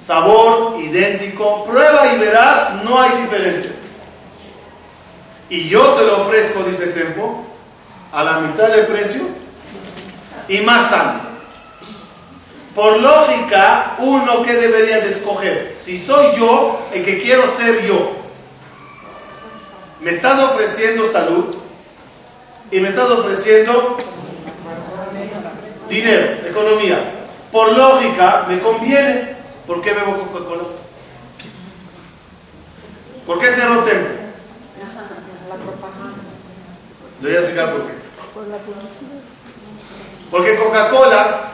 Sabor 0.00 0.76
idéntico. 0.80 1.64
Prueba 1.66 2.12
y 2.14 2.18
verás, 2.18 2.82
no 2.84 3.00
hay 3.00 3.22
diferencia. 3.22 3.70
Y 5.48 5.68
yo 5.68 5.94
te 5.94 6.04
lo 6.04 6.22
ofrezco, 6.22 6.62
dice 6.64 6.88
Tempo, 6.88 7.45
a 8.12 8.24
la 8.24 8.40
mitad 8.40 8.68
de 8.68 8.82
precio 8.82 9.22
y 10.48 10.60
más 10.60 10.90
sano. 10.90 11.20
Por 12.74 13.00
lógica, 13.00 13.96
uno 13.98 14.42
que 14.42 14.54
debería 14.54 14.98
de 14.98 15.08
escoger. 15.08 15.74
Si 15.78 15.98
soy 15.98 16.36
yo 16.36 16.78
el 16.92 17.04
que 17.04 17.18
quiero 17.18 17.48
ser 17.48 17.86
yo, 17.86 18.12
me 20.00 20.10
estás 20.10 20.38
ofreciendo 20.42 21.06
salud 21.06 21.56
y 22.70 22.80
me 22.80 22.88
estás 22.88 23.08
ofreciendo 23.10 23.96
dinero, 25.88 26.46
economía. 26.46 26.98
Por 27.50 27.72
lógica, 27.72 28.44
me 28.48 28.58
conviene. 28.58 29.36
¿Por 29.66 29.80
qué 29.80 29.94
bebo 29.94 30.14
Coca-Cola? 30.14 30.64
¿Por 33.26 33.38
qué 33.38 33.50
cerro 33.50 33.82
Tempo? 33.82 34.08
Le 37.22 37.28
voy 37.28 37.36
a 37.36 37.40
explicar 37.40 37.72
por 37.72 37.86
qué. 37.86 37.95
Porque 40.30 40.56
Coca-Cola 40.56 41.52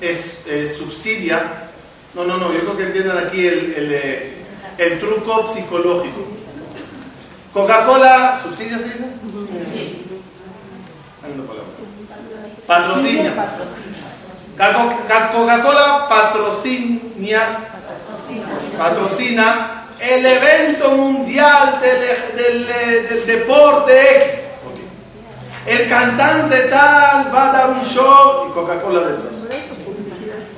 es, 0.00 0.46
es 0.46 0.76
subsidia. 0.76 1.64
No, 2.14 2.24
no, 2.24 2.36
no, 2.38 2.52
yo 2.52 2.60
creo 2.60 2.76
que 2.76 2.84
entiendan 2.84 3.18
aquí 3.18 3.46
el, 3.46 3.74
el, 3.74 3.92
eh, 3.92 4.44
el 4.78 5.00
truco 5.00 5.50
psicológico. 5.52 6.26
Coca-Cola, 7.52 8.38
¿subsidia 8.40 8.78
se 8.78 8.84
dice? 8.90 9.04
Hay 11.24 11.32
una 11.32 11.44
palabra. 11.46 11.68
Patrocina. 12.66 13.34
Caco- 14.56 15.06
Ca- 15.06 15.32
Coca-Cola 15.32 16.08
patrocina, 16.08 17.48
patrocina 18.76 19.77
el 20.00 20.24
evento 20.24 20.90
mundial 20.92 21.80
del, 21.80 22.66
del, 23.08 23.26
deporte 23.26 24.26
X. 24.26 24.44
El 25.66 25.88
cantante 25.88 26.62
tal 26.62 27.34
va 27.34 27.48
a 27.48 27.52
dar 27.52 27.70
un 27.70 27.84
show 27.84 28.48
y 28.48 28.52
Coca-Cola 28.52 29.00
detrás. 29.00 29.46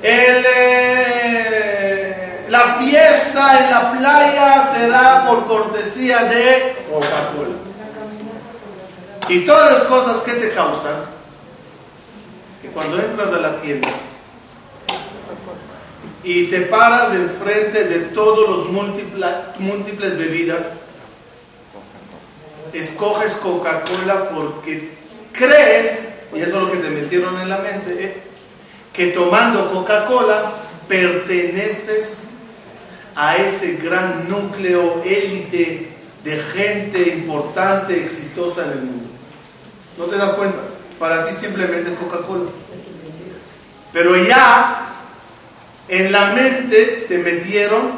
El, 0.01 0.45
eh, 0.55 2.45
la 2.49 2.75
fiesta 2.75 3.59
en 3.59 3.71
la 3.71 3.91
playa 3.91 4.63
será 4.73 5.25
por 5.27 5.45
cortesía 5.47 6.23
de 6.25 6.75
Coca-Cola. 6.89 7.55
Y 9.27 9.45
todas 9.45 9.73
las 9.73 9.83
cosas 9.83 10.21
que 10.21 10.33
te 10.33 10.51
causan, 10.51 10.95
que 12.61 12.69
cuando 12.69 12.97
entras 12.99 13.33
a 13.33 13.37
la 13.37 13.57
tienda 13.57 13.89
y 16.23 16.45
te 16.47 16.61
paras 16.61 17.13
enfrente 17.13 17.85
de 17.85 17.99
todos 18.07 18.49
los 18.49 18.69
múltipla- 18.71 19.53
múltiples 19.59 20.17
bebidas, 20.17 20.69
escoges 22.73 23.33
Coca-Cola 23.35 24.29
porque 24.29 24.91
crees, 25.33 26.09
y 26.33 26.39
eso 26.41 26.57
es 26.57 26.63
lo 26.63 26.71
que 26.71 26.77
te 26.77 26.89
metieron 26.89 27.39
en 27.39 27.49
la 27.49 27.57
mente, 27.57 28.03
¿eh? 28.03 28.21
que 28.93 29.07
tomando 29.07 29.71
Coca-Cola 29.71 30.51
perteneces 30.87 32.29
a 33.15 33.37
ese 33.37 33.77
gran 33.77 34.29
núcleo 34.29 35.01
élite 35.03 35.89
de 36.23 36.37
gente 36.37 37.15
importante, 37.17 38.03
exitosa 38.03 38.65
en 38.65 38.71
el 38.71 38.81
mundo. 38.81 39.09
¿No 39.97 40.05
te 40.05 40.17
das 40.17 40.31
cuenta? 40.33 40.59
Para 40.99 41.23
ti 41.23 41.33
simplemente 41.33 41.91
es 41.91 41.99
Coca-Cola. 41.99 42.49
Pero 43.91 44.15
ya 44.15 44.87
en 45.91 46.09
la 46.13 46.27
mente 46.27 47.05
te 47.05 47.17
metieron 47.17 47.91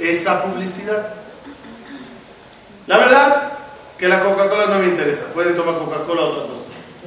esa 0.00 0.42
publicidad. 0.42 1.14
La 2.88 2.98
verdad 2.98 3.52
que 3.96 4.08
la 4.08 4.18
Coca-Cola 4.18 4.66
no 4.66 4.80
me 4.80 4.86
interesa. 4.88 5.26
Pueden 5.26 5.54
tomar 5.54 5.76
Coca-Cola 5.78 6.22
o 6.22 6.28
otras 6.30 6.46
cosas. 6.46 6.66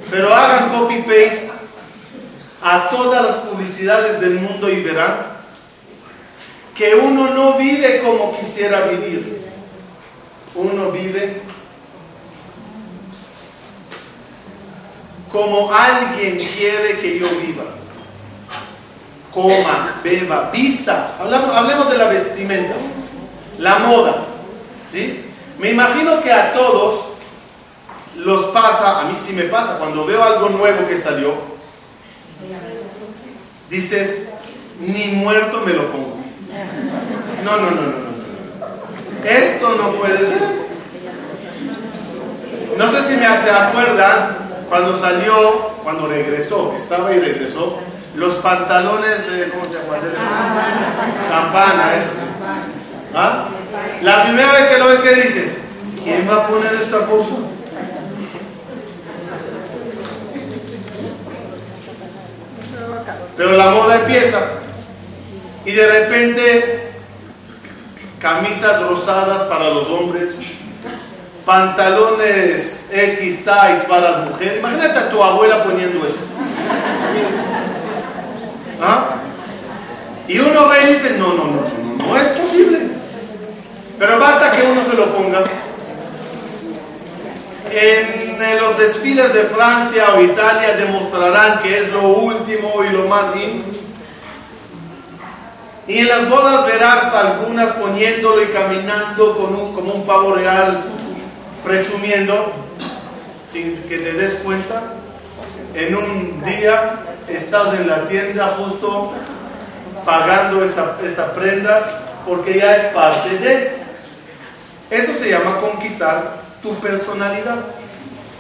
Pero 0.10 0.34
hagan 0.34 0.70
copy-paste 0.70 1.52
a 2.62 2.90
todas 2.90 3.24
las 3.24 3.36
publicidades 3.36 4.22
del 4.22 4.36
mundo 4.36 4.70
y 4.70 4.82
verán 4.82 5.18
que 6.74 6.96
uno 6.96 7.34
no 7.34 7.58
vive 7.58 8.02
como 8.02 8.40
quisiera 8.40 8.86
vivir. 8.88 9.42
Uno 10.56 10.92
vive 10.92 11.42
como 15.30 15.74
alguien 15.74 16.38
quiere 16.38 17.00
que 17.00 17.20
yo 17.20 17.28
viva. 17.46 17.66
Coma, 19.36 20.00
beba, 20.02 20.50
vista. 20.50 21.18
Hablamos, 21.20 21.54
hablemos 21.54 21.92
de 21.92 21.98
la 21.98 22.06
vestimenta, 22.06 22.74
la 23.60 23.80
moda. 23.80 24.26
¿sí? 24.90 25.26
Me 25.60 25.72
imagino 25.72 26.22
que 26.22 26.32
a 26.32 26.54
todos 26.54 27.08
los 28.16 28.46
pasa, 28.46 29.02
a 29.02 29.04
mí 29.04 29.16
sí 29.18 29.34
me 29.34 29.44
pasa, 29.44 29.78
cuando 29.78 30.06
veo 30.06 30.24
algo 30.24 30.48
nuevo 30.48 30.88
que 30.88 30.98
salió, 30.98 31.34
dices, 33.70 34.24
ni 34.80 35.08
muerto 35.18 35.60
me 35.66 35.74
lo 35.74 35.92
pongo. 35.92 36.16
No, 37.44 37.58
no, 37.58 37.72
no, 37.72 37.82
no, 37.82 37.88
no. 37.88 39.30
Esto 39.30 39.76
no 39.76 39.96
puede 39.96 40.20
ser. 40.20 40.66
No 42.78 42.90
sé 42.90 43.02
si 43.04 43.16
me 43.18 43.38
se 43.38 43.52
acuerdan 43.52 44.38
cuando 44.70 44.96
salió, 44.96 45.34
cuando 45.84 46.08
regresó, 46.08 46.74
estaba 46.74 47.14
y 47.14 47.20
regresó, 47.20 47.80
los 48.16 48.36
pantalones, 48.36 49.28
eh, 49.30 49.50
¿cómo 49.52 49.66
se 49.66 49.74
llama? 49.74 49.98
Campana, 51.30 51.96
eso. 51.96 52.10
¿Ah? 53.14 53.48
La 54.02 54.24
primera 54.24 54.52
vez 54.54 54.66
que 54.66 54.78
lo 54.78 54.88
ves, 54.88 55.00
¿qué 55.02 55.16
dices? 55.16 55.58
¿Quién 56.04 56.30
va 56.30 56.44
a 56.44 56.48
poner 56.48 56.74
esta 56.74 57.06
cosa? 57.06 57.36
Pero 63.38 63.52
la 63.52 63.66
moda 63.70 63.96
empieza 63.96 64.40
y 65.66 65.72
de 65.72 65.88
repente 65.88 66.92
camisas 68.20 68.82
rosadas 68.84 69.44
para 69.44 69.70
los 69.70 69.88
hombres, 69.90 70.40
pantalones 71.46 72.88
X 72.92 73.44
tights 73.44 73.86
para 73.90 74.12
las 74.12 74.30
mujeres. 74.30 74.60
Imagínate 74.60 75.00
a 75.00 75.10
tu 75.10 75.22
abuela 75.22 75.64
poniendo 75.64 76.08
eso. 76.08 76.35
¿Ah? 78.86 79.16
Y 80.28 80.40
uno 80.40 80.68
ve 80.68 80.84
y 80.84 80.94
dice, 80.94 81.16
no, 81.18 81.34
no, 81.34 81.46
no, 81.46 81.62
no, 81.98 82.08
no 82.08 82.18
es 82.18 82.28
posible. 82.30 82.80
Pero 83.98 84.20
basta 84.20 84.52
que 84.52 84.64
uno 84.64 84.84
se 84.84 84.96
lo 84.96 85.16
ponga. 85.16 85.44
En 87.72 88.42
eh, 88.42 88.58
los 88.60 88.78
desfiles 88.78 89.34
de 89.34 89.44
Francia 89.44 90.14
o 90.16 90.22
Italia 90.22 90.76
demostrarán 90.78 91.60
que 91.60 91.80
es 91.80 91.92
lo 91.92 92.10
último 92.10 92.84
y 92.84 92.94
lo 92.94 93.06
más 93.08 93.36
in. 93.36 93.64
Y 95.88 96.00
en 96.00 96.08
las 96.08 96.30
bodas 96.30 96.66
verás 96.66 97.14
algunas 97.14 97.72
poniéndolo 97.74 98.42
y 98.44 98.48
caminando 98.48 99.38
con 99.38 99.56
un, 99.56 99.74
como 99.74 99.94
un 99.94 100.06
pavo 100.06 100.34
real, 100.34 100.84
presumiendo, 101.64 102.54
sin 103.52 103.78
que 103.84 103.98
te 103.98 104.14
des 104.14 104.36
cuenta. 104.36 104.82
En 105.74 105.96
un 105.96 106.44
día 106.44 107.15
estás 107.28 107.80
en 107.80 107.88
la 107.88 108.06
tienda 108.06 108.56
justo 108.58 109.14
pagando 110.06 110.64
esa, 110.64 110.98
esa 111.04 111.34
prenda 111.34 112.04
porque 112.26 112.58
ya 112.58 112.76
es 112.76 112.94
parte 112.94 113.38
de. 113.40 113.86
Eso 114.90 115.14
se 115.14 115.30
llama 115.30 115.58
conquistar 115.58 116.38
tu 116.62 116.76
personalidad. 116.76 117.58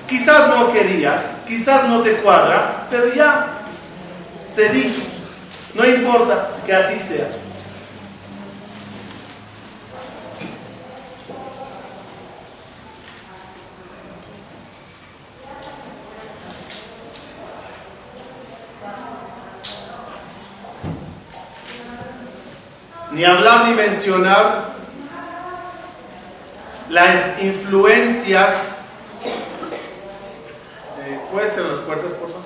Quizás 0.08 0.50
no 0.50 0.72
querías, 0.72 1.38
quizás 1.48 1.88
no 1.90 2.02
te 2.02 2.14
cuadra, 2.18 2.88
pero 2.90 3.14
ya 3.14 3.48
se 4.48 4.70
dijo. 4.70 5.02
No 5.74 5.86
importa 5.86 6.52
que 6.66 6.74
así 6.74 6.98
sea. 6.98 7.28
Ni 23.16 23.24
hablar 23.24 23.70
ni 23.70 23.76
mencionar 23.76 24.76
las 26.90 27.42
influencias. 27.42 28.80
Eh, 31.00 31.20
¿Puedes 31.32 31.54
cerrar 31.54 31.72
las 31.72 31.80
puertas, 31.80 32.12
por 32.12 32.28
favor? 32.28 32.44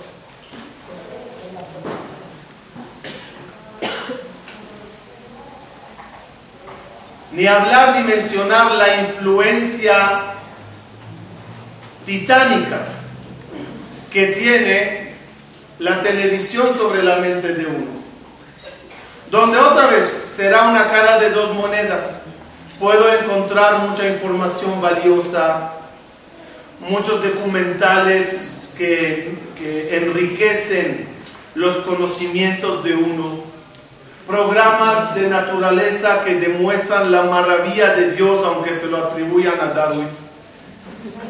Ni 7.32 7.48
hablar 7.48 7.96
ni 7.96 8.04
mencionar 8.04 8.72
la 8.74 9.02
influencia 9.02 10.22
titánica 12.06 12.78
que 14.14 14.28
tiene 14.28 15.16
la 15.80 16.04
televisión 16.04 16.78
sobre 16.78 17.02
la 17.02 17.16
mente 17.16 17.56
de 17.56 17.66
uno. 17.66 17.99
Donde 19.32 19.58
otra 19.60 19.88
vez 19.88 20.06
será 20.06 20.70
una 20.70 20.88
cara 20.88 21.20
de 21.20 21.30
dos 21.30 21.54
monedas. 21.54 22.22
Puedo 22.80 23.14
encontrar 23.14 23.80
mucha 23.88 24.08
información 24.08 24.82
valiosa, 24.82 25.74
muchos 26.80 27.24
documentales 27.24 28.70
que, 28.78 29.38
que 29.58 29.98
enriquecen 29.98 31.08
los 31.56 31.78
conocimientos 31.78 32.84
de 32.84 32.96
uno, 32.96 33.44
programas 34.26 35.16
de 35.16 35.28
naturaleza 35.28 36.24
que 36.24 36.36
demuestran 36.36 37.12
la 37.12 37.24
maravilla 37.24 37.94
de 37.96 38.12
Dios 38.12 38.40
aunque 38.46 38.74
se 38.74 38.88
lo 38.88 38.98
atribuyan 38.98 39.60
a 39.60 39.74
Darwin. 39.74 40.08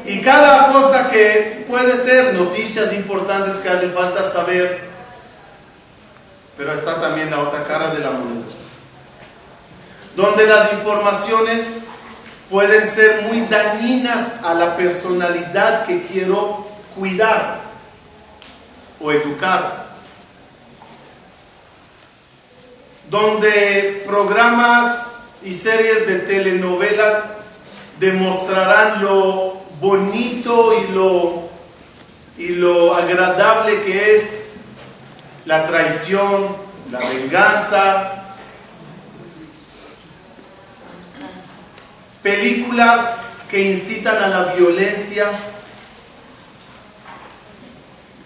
Y 0.06 0.22
cada 0.22 0.72
cosa 0.72 1.10
que 1.10 1.66
puede 1.68 1.96
ser 1.96 2.34
noticias 2.34 2.94
importantes 2.94 3.58
que 3.60 3.70
hace 3.70 3.90
falta 3.90 4.24
saber, 4.24 4.89
pero 6.60 6.74
está 6.74 7.00
también 7.00 7.32
la 7.32 7.40
otra 7.40 7.64
cara 7.64 7.92
de 7.92 8.00
la 8.00 8.12
moneda. 8.12 8.44
Donde 10.18 10.46
las 10.46 10.74
informaciones 10.74 11.78
pueden 12.50 12.86
ser 12.86 13.22
muy 13.30 13.46
dañinas 13.46 14.44
a 14.44 14.54
la 14.54 14.76
personalidad 14.76 15.86
que 15.86 16.04
quiero 16.04 16.68
cuidar 16.98 17.62
o 19.00 19.10
educar. 19.10 19.86
Donde 23.10 24.04
programas 24.06 25.30
y 25.42 25.54
series 25.54 26.08
de 26.08 26.18
telenovela 26.18 27.38
demostrarán 28.02 29.02
lo 29.02 29.62
bonito 29.80 30.74
y 30.78 30.92
lo, 30.92 31.50
y 32.38 32.50
lo 32.56 32.96
agradable 32.96 33.82
que 33.84 34.16
es 34.16 34.49
la 35.46 35.66
traición, 35.66 36.56
la 36.92 37.00
venganza. 37.00 38.14
Películas 42.24 43.46
que 43.50 43.72
incitan 43.72 44.22
a 44.22 44.28
la 44.28 44.54
violencia. 44.54 45.32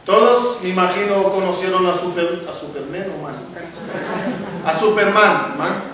Todos, 0.06 0.62
me 0.62 0.70
imagino, 0.70 1.24
conocieron 1.32 1.88
a, 1.88 1.94
Super, 1.94 2.46
a 2.50 2.54
Superman 2.54 3.06
o 3.18 3.24
man? 3.24 3.36
A 4.66 4.78
Superman, 4.78 5.58
man. 5.58 5.94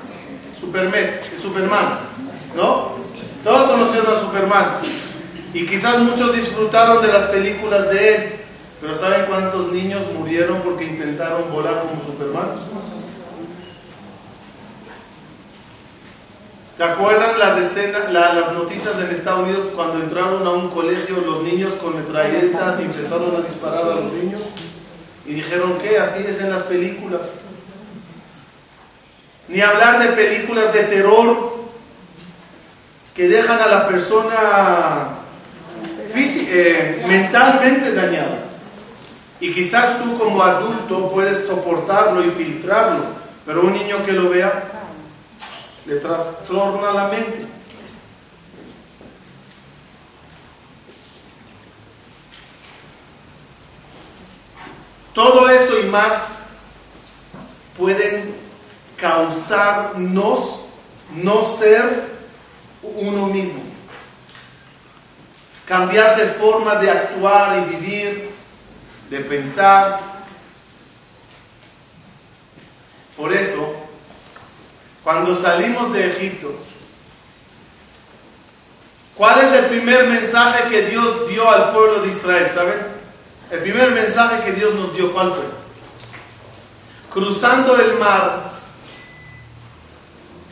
Superman, 0.59 1.09
Superman, 1.39 1.99
¿no? 2.55 2.97
Todos 3.43 3.69
conocieron 3.69 4.13
a 4.13 4.19
Superman. 4.19 4.79
Y 5.53 5.65
quizás 5.65 5.99
muchos 5.99 6.35
disfrutaron 6.35 7.01
de 7.01 7.13
las 7.13 7.25
películas 7.25 7.89
de 7.89 8.15
él. 8.15 8.38
Pero 8.81 8.95
¿saben 8.95 9.25
cuántos 9.27 9.71
niños 9.71 10.03
murieron 10.17 10.61
porque 10.61 10.85
intentaron 10.85 11.51
volar 11.51 11.81
como 11.81 12.01
Superman? 12.01 12.49
¿Se 16.75 16.85
acuerdan 16.85 17.37
las 17.37 17.57
escenas, 17.57 18.09
las 18.13 18.53
noticias 18.53 18.93
en 19.01 19.09
Estados 19.09 19.43
Unidos 19.43 19.67
cuando 19.75 20.01
entraron 20.01 20.47
a 20.47 20.51
un 20.51 20.69
colegio 20.69 21.17
los 21.19 21.43
niños 21.43 21.73
con 21.73 21.93
metralletas 21.97 22.79
y 22.79 22.83
empezaron 22.83 23.35
a 23.35 23.41
disparar 23.41 23.81
a 23.81 23.95
los 23.95 24.13
niños? 24.13 24.41
Y 25.25 25.33
dijeron 25.33 25.77
que 25.77 25.97
así 25.97 26.23
es 26.25 26.39
en 26.39 26.49
las 26.49 26.63
películas. 26.63 27.21
Ni 29.49 29.59
hablar 29.59 29.99
de 29.99 30.13
películas 30.13 30.71
de 30.71 30.83
terror 30.83 31.59
que 33.13 33.27
dejan 33.27 33.59
a 33.59 33.67
la 33.67 33.85
persona 33.85 35.19
eh, 36.15 37.03
mentalmente 37.07 37.93
dañada. 37.93 38.48
Y 39.39 39.53
quizás 39.53 39.99
tú 40.03 40.17
como 40.17 40.43
adulto 40.43 41.09
puedes 41.09 41.47
soportarlo 41.47 42.23
y 42.23 42.31
filtrarlo, 42.31 43.03
pero 43.45 43.61
un 43.61 43.73
niño 43.73 44.05
que 44.05 44.11
lo 44.11 44.29
vea 44.29 44.69
le 45.85 45.95
trastorna 45.95 46.91
la 46.91 47.07
mente. 47.07 47.47
Todo 55.13 55.49
eso 55.49 55.79
y 55.79 55.85
más 55.85 56.39
pueden 57.77 58.35
causarnos 58.97 60.65
no 61.15 61.43
ser 61.43 62.09
uno 62.83 63.27
mismo. 63.27 63.61
Cambiar 65.65 66.17
de 66.17 66.27
forma 66.27 66.75
de 66.75 66.91
actuar 66.91 67.57
y 67.57 67.75
vivir, 67.75 68.28
de 69.09 69.19
pensar. 69.19 69.99
Por 73.17 73.33
eso, 73.33 73.75
cuando 75.03 75.35
salimos 75.35 75.91
de 75.91 76.07
Egipto, 76.07 76.51
¿cuál 79.15 79.39
es 79.39 79.53
el 79.53 79.65
primer 79.65 80.07
mensaje 80.07 80.69
que 80.69 80.83
Dios 80.83 81.27
dio 81.27 81.49
al 81.49 81.71
pueblo 81.71 81.99
de 81.99 82.09
Israel? 82.09 82.47
¿Saben? 82.47 82.99
El 83.51 83.59
primer 83.59 83.91
mensaje 83.91 84.43
que 84.43 84.53
Dios 84.53 84.75
nos 84.75 84.95
dio, 84.95 85.11
¿cuál 85.11 85.33
fue? 85.33 85.43
Cruzando 87.09 87.75
el 87.79 87.97
mar, 87.97 88.51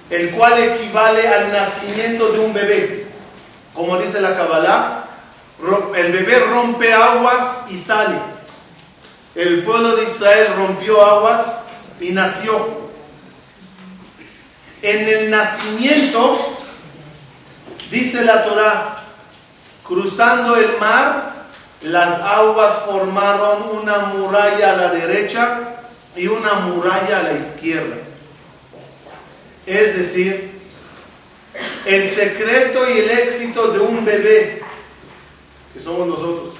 el 0.09 0.31
cual 0.31 0.57
equivale 0.59 1.27
al 1.27 1.51
nacimiento 1.51 2.31
de 2.31 2.39
un 2.39 2.53
bebé. 2.53 3.07
Como 3.73 3.97
dice 3.99 4.19
la 4.19 4.33
Kabbalah, 4.33 5.05
el 5.95 6.11
bebé 6.11 6.39
rompe 6.39 6.91
aguas 6.91 7.65
y 7.69 7.77
sale. 7.77 8.36
El 9.37 9.61
pueblo 9.61 9.95
de 9.95 10.03
Israel 10.03 10.47
rompió 10.57 10.99
aguas 11.05 11.59
y 12.01 12.09
nació. 12.09 12.57
En 14.81 15.07
el 15.07 15.29
nacimiento, 15.29 16.57
dice 17.91 18.25
la 18.25 18.43
Torah, 18.43 19.03
cruzando 19.83 20.55
el 20.55 20.79
mar, 20.79 21.35
las 21.83 22.19
aguas 22.19 22.79
formaron 22.87 23.77
una 23.79 23.97
muralla 24.07 24.73
a 24.73 24.77
la 24.77 24.89
derecha 24.89 25.81
y 26.15 26.25
una 26.25 26.53
muralla 26.53 27.19
a 27.19 27.23
la 27.23 27.33
izquierda. 27.33 27.97
Es 29.67 29.97
decir, 29.97 30.49
el 31.85 32.09
secreto 32.09 32.89
y 32.89 32.97
el 32.97 33.09
éxito 33.11 33.67
de 33.67 33.81
un 33.81 34.03
bebé, 34.03 34.63
que 35.75 35.79
somos 35.79 36.07
nosotros, 36.07 36.55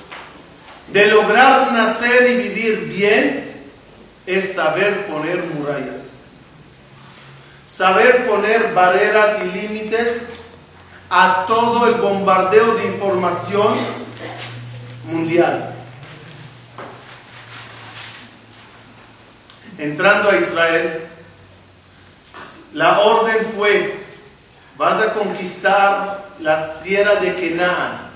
de 0.92 1.08
lograr 1.08 1.72
nacer 1.74 2.30
y 2.32 2.36
vivir 2.38 2.86
bien, 2.86 3.48
es 4.26 4.56
saber 4.56 5.08
poner 5.08 5.44
murallas. 5.56 6.14
Saber 7.66 8.28
poner 8.28 8.74
barreras 8.74 9.40
y 9.44 9.58
límites 9.58 10.24
a 11.10 11.46
todo 11.48 11.88
el 11.88 11.96
bombardeo 11.96 12.76
de 12.76 12.86
información 12.86 13.76
mundial. 15.06 15.74
Entrando 19.78 20.30
a 20.30 20.36
Israel, 20.36 21.08
la 22.74 23.00
orden 23.00 23.46
fue, 23.56 24.00
vas 24.78 25.02
a 25.04 25.14
conquistar 25.14 26.26
la 26.40 26.80
tierra 26.80 27.16
de 27.16 27.34
Canaán, 27.34 28.07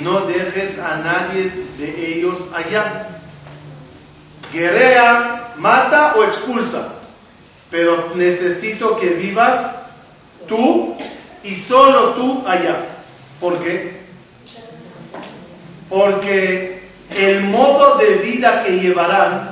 no 0.00 0.20
dejes 0.22 0.78
a 0.78 0.98
nadie 0.98 1.50
de 1.78 2.14
ellos 2.14 2.46
allá. 2.54 3.08
Guerrea, 4.52 5.52
mata 5.56 6.14
o 6.16 6.24
expulsa, 6.24 6.88
pero 7.70 8.12
necesito 8.14 8.96
que 8.98 9.10
vivas 9.10 9.76
tú 10.48 10.96
y 11.42 11.54
solo 11.54 12.10
tú 12.14 12.44
allá. 12.46 12.76
¿Por 13.40 13.58
qué? 13.58 14.00
Porque 15.88 16.88
el 17.10 17.44
modo 17.44 17.96
de 17.96 18.16
vida 18.16 18.62
que 18.62 18.80
llevarán 18.80 19.50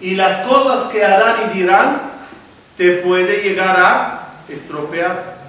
y 0.00 0.14
las 0.14 0.46
cosas 0.46 0.84
que 0.84 1.04
harán 1.04 1.36
y 1.46 1.58
dirán 1.58 2.02
te 2.76 2.96
puede 2.96 3.42
llegar 3.42 3.78
a 3.78 4.28
estropear. 4.48 5.41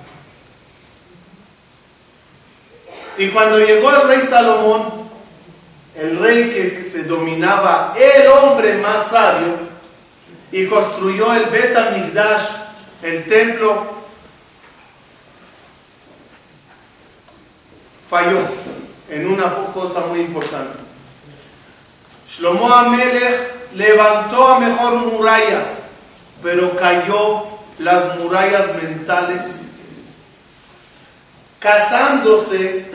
Y 3.18 3.30
cuando 3.30 3.60
llegó 3.60 3.92
el 3.92 4.08
rey 4.08 4.22
Salomón, 4.22 5.04
el 5.96 6.18
rey 6.18 6.50
que 6.50 6.84
se 6.84 7.04
dominaba, 7.04 7.94
el 7.96 8.28
hombre 8.28 8.78
más 8.78 9.10
sabio, 9.10 9.74
y 10.52 10.68
construyó 10.68 11.34
el 11.34 11.46
Bet 11.46 11.76
Migdash 11.92 12.64
el 13.04 13.26
templo 13.26 13.84
falló 18.10 18.40
en 19.10 19.28
una 19.28 19.54
cosa 19.74 20.02
muy 20.08 20.22
importante. 20.22 20.78
Shlomo 22.30 22.74
Amelech 22.74 23.74
levantó 23.74 24.48
a 24.48 24.60
mejor 24.60 24.94
murallas, 25.12 25.88
pero 26.42 26.76
cayó 26.78 27.44
las 27.80 28.18
murallas 28.20 28.74
mentales, 28.82 29.60
casándose 31.60 32.90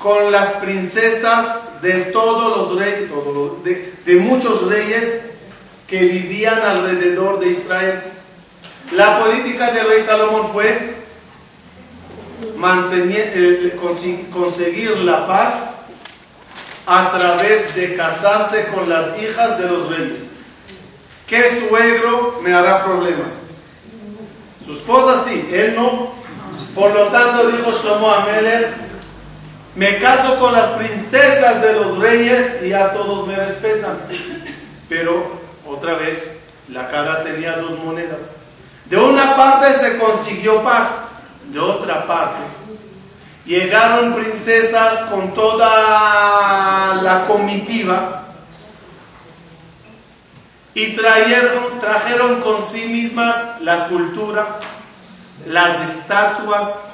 con 0.00 0.32
las 0.32 0.54
princesas 0.54 1.82
de 1.82 2.06
todos 2.06 2.56
los 2.56 2.78
reyes, 2.78 3.10
de, 4.06 4.16
muchos 4.16 4.66
reyes 4.66 5.20
que 5.86 6.00
vivían 6.04 6.58
alrededor 6.58 7.38
de 7.38 7.50
Israel. 7.50 8.02
La 8.92 9.18
política 9.18 9.70
del 9.72 9.88
rey 9.88 10.00
Salomón 10.00 10.50
fue 10.52 10.94
mantener, 12.56 13.76
conseguir 14.32 14.96
la 15.00 15.26
paz 15.26 15.74
a 16.86 17.10
través 17.10 17.74
de 17.74 17.94
casarse 17.94 18.68
con 18.74 18.88
las 18.88 19.20
hijas 19.20 19.58
de 19.58 19.68
los 19.68 19.90
reyes. 19.90 20.30
¿Qué 21.26 21.42
suegro 21.42 22.40
me 22.42 22.54
hará 22.54 22.84
problemas? 22.84 23.40
Su 24.64 24.72
esposa 24.72 25.22
sí, 25.22 25.46
él 25.52 25.74
no. 25.76 26.10
Por 26.74 26.94
lo 26.94 27.08
tanto 27.08 27.48
dijo 27.50 27.70
Shlomo 27.70 28.10
Ameler, 28.10 28.89
me 29.74 29.98
caso 29.98 30.36
con 30.38 30.52
las 30.52 30.68
princesas 30.70 31.62
de 31.62 31.72
los 31.74 31.98
reyes 31.98 32.62
y 32.64 32.72
a 32.72 32.92
todos 32.92 33.26
me 33.26 33.36
respetan. 33.36 33.98
Pero 34.88 35.40
otra 35.66 35.94
vez, 35.94 36.32
la 36.68 36.86
cara 36.88 37.22
tenía 37.22 37.56
dos 37.56 37.78
monedas. 37.78 38.32
De 38.86 38.96
una 38.96 39.36
parte 39.36 39.74
se 39.74 39.98
consiguió 39.98 40.62
paz, 40.62 41.02
de 41.52 41.60
otra 41.60 42.06
parte 42.06 42.60
llegaron 43.50 44.14
princesas 44.14 45.02
con 45.10 45.34
toda 45.34 47.02
la 47.02 47.24
comitiva 47.24 48.22
y 50.72 50.94
trajeron, 50.94 51.80
trajeron 51.80 52.40
con 52.40 52.62
sí 52.62 52.86
mismas 52.86 53.60
la 53.60 53.88
cultura, 53.88 54.60
las 55.46 55.80
estatuas, 55.82 56.89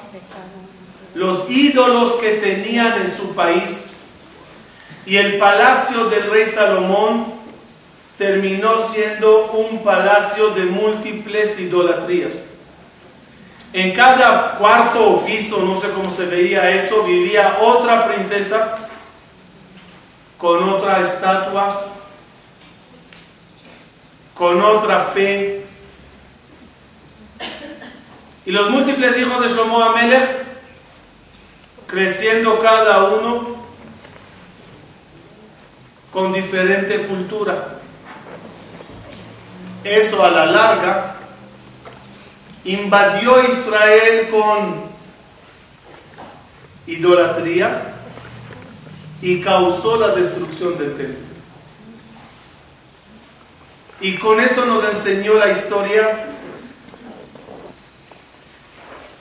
los 1.17 1.49
ídolos 1.49 2.13
que 2.13 2.33
tenían 2.33 3.01
en 3.01 3.09
su 3.09 3.33
país 3.33 3.85
y 5.07 5.17
el 5.17 5.39
palacio 5.39 6.05
del 6.05 6.29
rey 6.29 6.45
Salomón 6.45 7.33
terminó 8.19 8.77
siendo 8.77 9.47
un 9.47 9.83
palacio 9.83 10.49
de 10.51 10.65
múltiples 10.65 11.59
idolatrías. 11.59 12.33
En 13.73 13.93
cada 13.93 14.55
cuarto 14.55 15.09
o 15.09 15.25
piso, 15.25 15.59
no 15.63 15.79
sé 15.81 15.89
cómo 15.89 16.11
se 16.11 16.27
veía 16.27 16.69
eso, 16.69 17.03
vivía 17.03 17.57
otra 17.61 18.07
princesa 18.07 18.77
con 20.37 20.69
otra 20.69 21.01
estatua, 21.01 21.83
con 24.35 24.61
otra 24.61 24.99
fe. 24.99 25.65
Y 28.45 28.51
los 28.51 28.69
múltiples 28.69 29.17
hijos 29.17 29.41
de 29.41 29.49
Shlomo 29.49 29.83
Amelech, 29.83 30.46
creciendo 31.87 32.59
cada 32.59 33.05
uno 33.05 33.55
con 36.11 36.33
diferente 36.33 37.07
cultura. 37.07 37.79
Eso 39.83 40.23
a 40.23 40.29
la 40.31 40.45
larga 40.45 41.15
invadió 42.65 43.41
Israel 43.49 44.29
con 44.29 44.87
idolatría 46.87 47.93
y 49.21 49.41
causó 49.41 49.97
la 49.97 50.09
destrucción 50.09 50.77
del 50.77 50.95
templo. 50.97 51.27
Y 54.01 54.15
con 54.17 54.39
eso 54.39 54.65
nos 54.65 54.83
enseñó 54.89 55.35
la 55.35 55.49
historia 55.49 56.27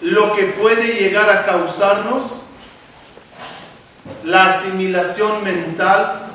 lo 0.00 0.32
que 0.34 0.44
puede 0.44 0.94
llegar 0.94 1.30
a 1.30 1.44
causarnos 1.46 2.42
la 4.26 4.48
asimilación 4.48 5.42
mental 5.44 6.26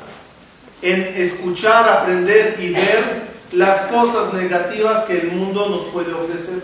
en 0.82 1.02
escuchar, 1.16 1.88
aprender 1.88 2.56
y 2.60 2.74
ver 2.74 3.22
las 3.52 3.84
cosas 3.84 4.34
negativas 4.34 5.02
que 5.02 5.20
el 5.20 5.32
mundo 5.32 5.68
nos 5.68 5.92
puede 5.92 6.14
ofrecer. 6.14 6.64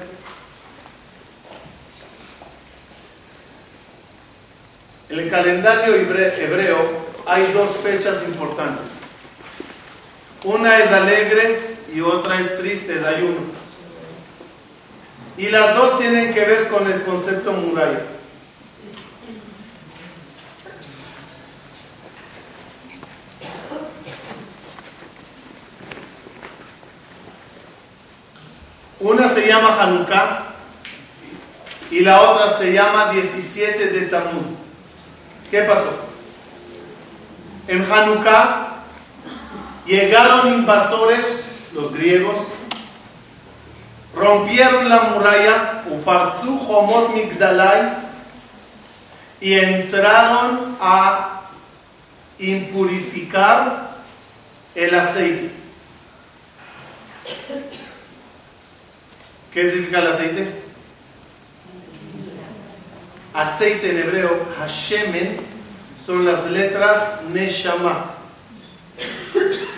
En 5.09 5.19
el 5.19 5.29
calendario 5.29 5.95
hebreo 5.95 7.07
hay 7.25 7.51
dos 7.53 7.71
fechas 7.83 8.23
importantes. 8.23 8.93
Una 10.45 10.79
es 10.79 10.91
alegre 10.91 11.59
y 11.93 11.99
otra 11.99 12.39
es 12.39 12.57
triste, 12.57 12.95
es 12.95 13.03
ayuno. 13.03 13.41
Y 15.37 15.49
las 15.49 15.75
dos 15.75 15.99
tienen 15.99 16.33
que 16.33 16.45
ver 16.45 16.67
con 16.69 16.89
el 16.89 17.01
concepto 17.03 17.51
muralla. 17.51 18.16
Una 28.99 29.27
se 29.27 29.47
llama 29.47 29.79
Hanukkah 29.79 30.43
y 31.91 31.99
la 31.99 32.21
otra 32.21 32.49
se 32.49 32.73
llama 32.73 33.11
17 33.11 33.89
de 33.89 34.01
Tammuz. 34.07 34.45
¿Qué 35.51 35.61
pasó? 35.61 35.91
En 37.67 37.85
Hanukkah 37.91 38.67
llegaron 39.85 40.53
invasores, 40.53 41.43
los 41.73 41.93
griegos, 41.93 42.37
rompieron 44.15 44.89
la 44.89 45.01
muralla, 45.03 45.83
Ufarzu 45.91 46.59
Homot 46.67 47.13
Migdalai, 47.13 47.97
y 49.39 49.53
entraron 49.53 50.75
a 50.81 51.41
impurificar 52.39 53.91
el 54.73 54.95
aceite. 54.95 55.51
¿Qué 59.57 59.71
significa 59.71 60.01
el 60.01 60.07
aceite? 60.07 60.47
Aceite 63.33 63.89
en 63.89 63.97
hebreo, 63.97 64.45
Hashemen, 64.59 65.35
son 66.05 66.25
las 66.25 66.45
letras 66.45 67.21
Neshama. 67.33 68.05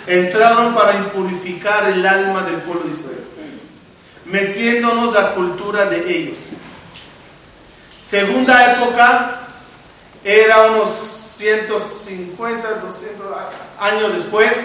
Entraron 0.06 0.74
para 0.74 0.96
impurificar 0.96 1.88
el 1.88 2.04
alma 2.04 2.42
del 2.42 2.56
pueblo 2.56 2.82
de 2.82 2.90
Israel, 2.90 3.24
metiéndonos 4.26 5.14
la 5.14 5.34
cultura 5.34 5.86
de 5.86 6.14
ellos. 6.14 6.38
Segunda 8.02 8.74
época 8.74 9.40
era 10.22 10.72
unos 10.72 10.90
150, 10.90 12.68
200 12.68 13.26
años 13.80 14.12
después, 14.12 14.60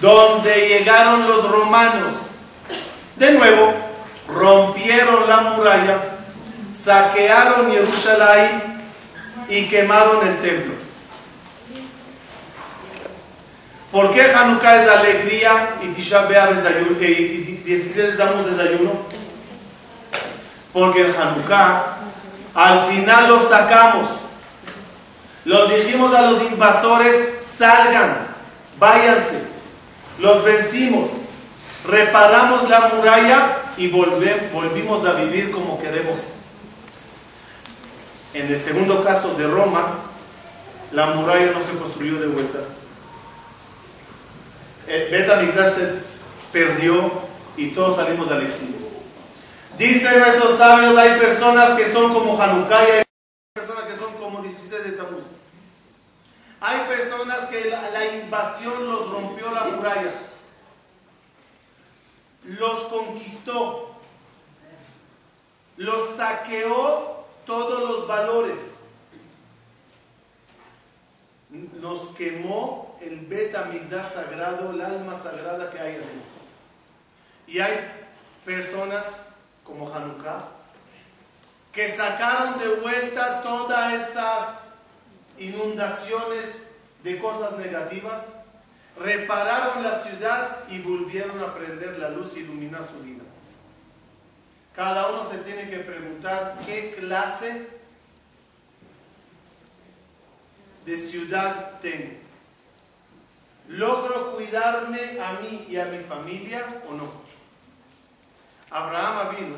donde 0.00 0.66
llegaron 0.66 1.28
los 1.28 1.48
romanos. 1.48 2.10
De 3.14 3.30
nuevo, 3.34 3.89
rompieron 4.34 5.28
la 5.28 5.36
muralla, 5.40 5.98
saquearon 6.72 7.70
Jerusalén 7.70 8.80
y 9.48 9.66
quemaron 9.68 10.26
el 10.26 10.40
templo. 10.40 10.74
¿Por 13.90 14.12
qué 14.12 14.22
Hanukkah 14.22 14.82
es 14.82 14.88
alegría 14.88 15.74
y 15.82 15.88
Tisha 15.88 16.26
B'Av 16.26 16.56
es 16.56 16.64
ayuno, 16.64 16.96
y 17.00 17.62
16 17.64 18.16
damos 18.16 18.46
desayuno? 18.46 18.92
Porque 20.72 21.06
en 21.06 21.14
Hanukkah 21.14 21.96
al 22.54 22.86
final 22.88 23.28
los 23.28 23.48
sacamos. 23.48 24.08
Los 25.44 25.74
dijimos 25.74 26.14
a 26.14 26.22
los 26.22 26.42
invasores, 26.42 27.42
salgan, 27.42 28.28
váyanse. 28.78 29.42
Los 30.18 30.44
vencimos. 30.44 31.10
Reparamos 31.86 32.68
la 32.68 32.92
muralla 32.94 33.56
y 33.80 33.88
volvimos 33.88 35.06
a 35.06 35.14
vivir 35.14 35.50
como 35.50 35.80
queremos. 35.80 36.32
En 38.34 38.46
el 38.46 38.58
segundo 38.58 39.02
caso 39.02 39.32
de 39.32 39.46
Roma, 39.46 40.00
la 40.92 41.06
muralla 41.14 41.50
no 41.52 41.62
se 41.62 41.72
construyó 41.78 42.20
de 42.20 42.26
vuelta. 42.26 42.58
El 44.86 45.10
Betamigdash 45.10 45.70
se 45.70 45.94
perdió 46.52 47.10
y 47.56 47.68
todos 47.68 47.96
salimos 47.96 48.30
al 48.30 48.42
exilio. 48.42 48.76
Dicen 49.78 50.18
nuestros 50.18 50.58
sabios, 50.58 50.98
hay 50.98 51.18
personas 51.18 51.70
que 51.70 51.86
son 51.86 52.12
como 52.12 52.40
Hanukkah 52.40 52.86
y 52.86 52.90
hay 52.98 53.02
personas 53.54 53.84
que 53.84 53.96
son 53.96 54.12
como 54.20 54.42
17 54.42 54.90
de 54.90 54.92
Tamuz. 54.98 55.24
Hay 56.60 56.80
personas 56.86 57.46
que 57.46 57.70
la 57.70 58.14
invasión 58.14 58.88
los 58.88 59.10
rompió 59.10 59.50
la 59.50 59.64
muralla 59.64 60.12
los 62.44 62.84
conquistó, 62.84 63.94
los 65.76 66.16
saqueó 66.16 67.24
todos 67.46 67.88
los 67.88 68.06
valores. 68.06 68.76
Nos 71.50 72.08
quemó 72.16 72.96
el 73.00 73.20
beta 73.26 73.68
sagrado, 74.04 74.70
el 74.70 74.80
alma 74.80 75.16
sagrada 75.16 75.70
que 75.70 75.78
hay 75.80 75.94
adentro. 75.94 76.30
Y 77.46 77.58
hay 77.58 77.90
personas 78.44 79.12
como 79.64 79.92
Hanukkah 79.92 80.44
que 81.72 81.88
sacaron 81.88 82.58
de 82.58 82.68
vuelta 82.76 83.42
todas 83.42 83.92
esas 83.92 84.74
inundaciones 85.38 86.64
de 87.02 87.18
cosas 87.18 87.52
negativas, 87.52 88.32
repararon 89.00 89.82
la 89.82 89.94
ciudad 89.94 90.58
y 90.68 90.78
volvieron 90.80 91.42
a 91.42 91.54
prender 91.54 91.98
la 91.98 92.10
luz 92.10 92.36
y 92.36 92.40
iluminar 92.40 92.84
su 92.84 93.00
vida. 93.00 93.22
Cada 94.76 95.08
uno 95.08 95.28
se 95.28 95.38
tiene 95.38 95.68
que 95.68 95.78
preguntar 95.78 96.58
qué 96.66 96.94
clase 96.98 97.66
de 100.84 100.96
ciudad 100.96 101.80
tengo. 101.80 102.18
¿Logro 103.68 104.36
cuidarme 104.36 105.18
a 105.20 105.32
mí 105.40 105.66
y 105.68 105.76
a 105.76 105.86
mi 105.86 105.98
familia 105.98 106.66
o 106.88 106.92
no? 106.92 107.10
Abraham 108.70 109.36
vino, 109.36 109.56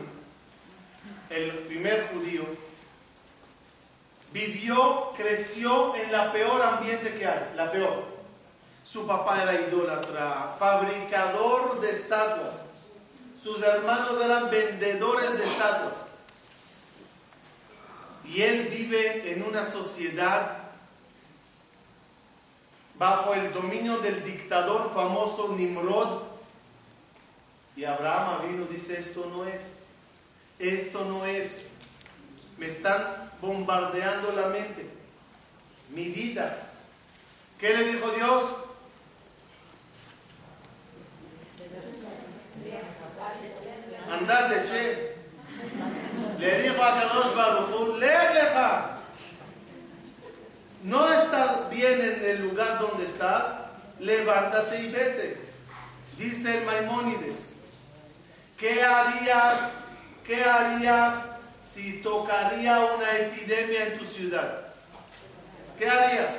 el 1.30 1.50
primer 1.66 2.08
judío, 2.08 2.44
vivió, 4.32 5.12
creció 5.16 5.94
en 5.96 6.12
la 6.12 6.32
peor 6.32 6.62
ambiente 6.62 7.14
que 7.14 7.26
hay, 7.26 7.52
la 7.56 7.70
peor. 7.70 8.11
Su 8.84 9.06
papá 9.06 9.42
era 9.42 9.54
idólatra, 9.54 10.56
fabricador 10.58 11.80
de 11.80 11.90
estatuas. 11.90 12.56
Sus 13.40 13.62
hermanos 13.62 14.20
eran 14.22 14.50
vendedores 14.50 15.38
de 15.38 15.44
estatuas. 15.44 15.94
Y 18.24 18.42
él 18.42 18.68
vive 18.68 19.32
en 19.32 19.42
una 19.44 19.64
sociedad 19.64 20.58
bajo 22.98 23.34
el 23.34 23.52
dominio 23.52 23.98
del 23.98 24.22
dictador 24.24 24.92
famoso 24.94 25.54
Nimrod. 25.56 26.22
Y 27.74 27.84
Abraham 27.84 28.48
vino 28.48 28.64
dice, 28.66 28.98
esto 28.98 29.26
no 29.26 29.44
es, 29.44 29.80
esto 30.58 31.04
no 31.04 31.24
es. 31.24 31.62
Me 32.58 32.66
están 32.66 33.30
bombardeando 33.40 34.32
la 34.32 34.48
mente, 34.48 34.88
mi 35.90 36.04
vida. 36.06 36.68
¿Qué 37.58 37.74
le 37.74 37.84
dijo 37.84 38.08
Dios? 38.10 38.44
Andate, 44.22 44.62
che. 44.62 45.14
Le 46.38 46.62
dijo 46.62 46.80
a 46.80 46.92
Kadosh 46.94 47.34
Baruchu, 47.34 47.98
leja. 47.98 49.00
No 50.84 51.12
estás 51.12 51.68
bien 51.70 52.00
en 52.00 52.24
el 52.24 52.42
lugar 52.42 52.78
donde 52.78 53.04
estás, 53.04 53.42
levántate 53.98 54.80
y 54.80 54.90
vete. 54.90 55.40
Dice 56.16 56.58
el 56.58 56.64
Maimónides, 56.64 57.54
¿qué 58.58 58.82
harías? 58.82 59.90
¿Qué 60.24 60.44
harías 60.44 61.26
si 61.64 62.00
tocaría 62.00 62.78
una 62.78 63.16
epidemia 63.16 63.86
en 63.86 63.98
tu 63.98 64.04
ciudad? 64.04 64.66
¿Qué 65.78 65.88
harías? 65.88 66.32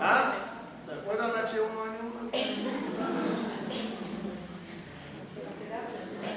¿Ah? 0.00 0.32
¿Se 0.86 0.92
acuerdan 0.92 1.32
H1N1? 1.32 2.63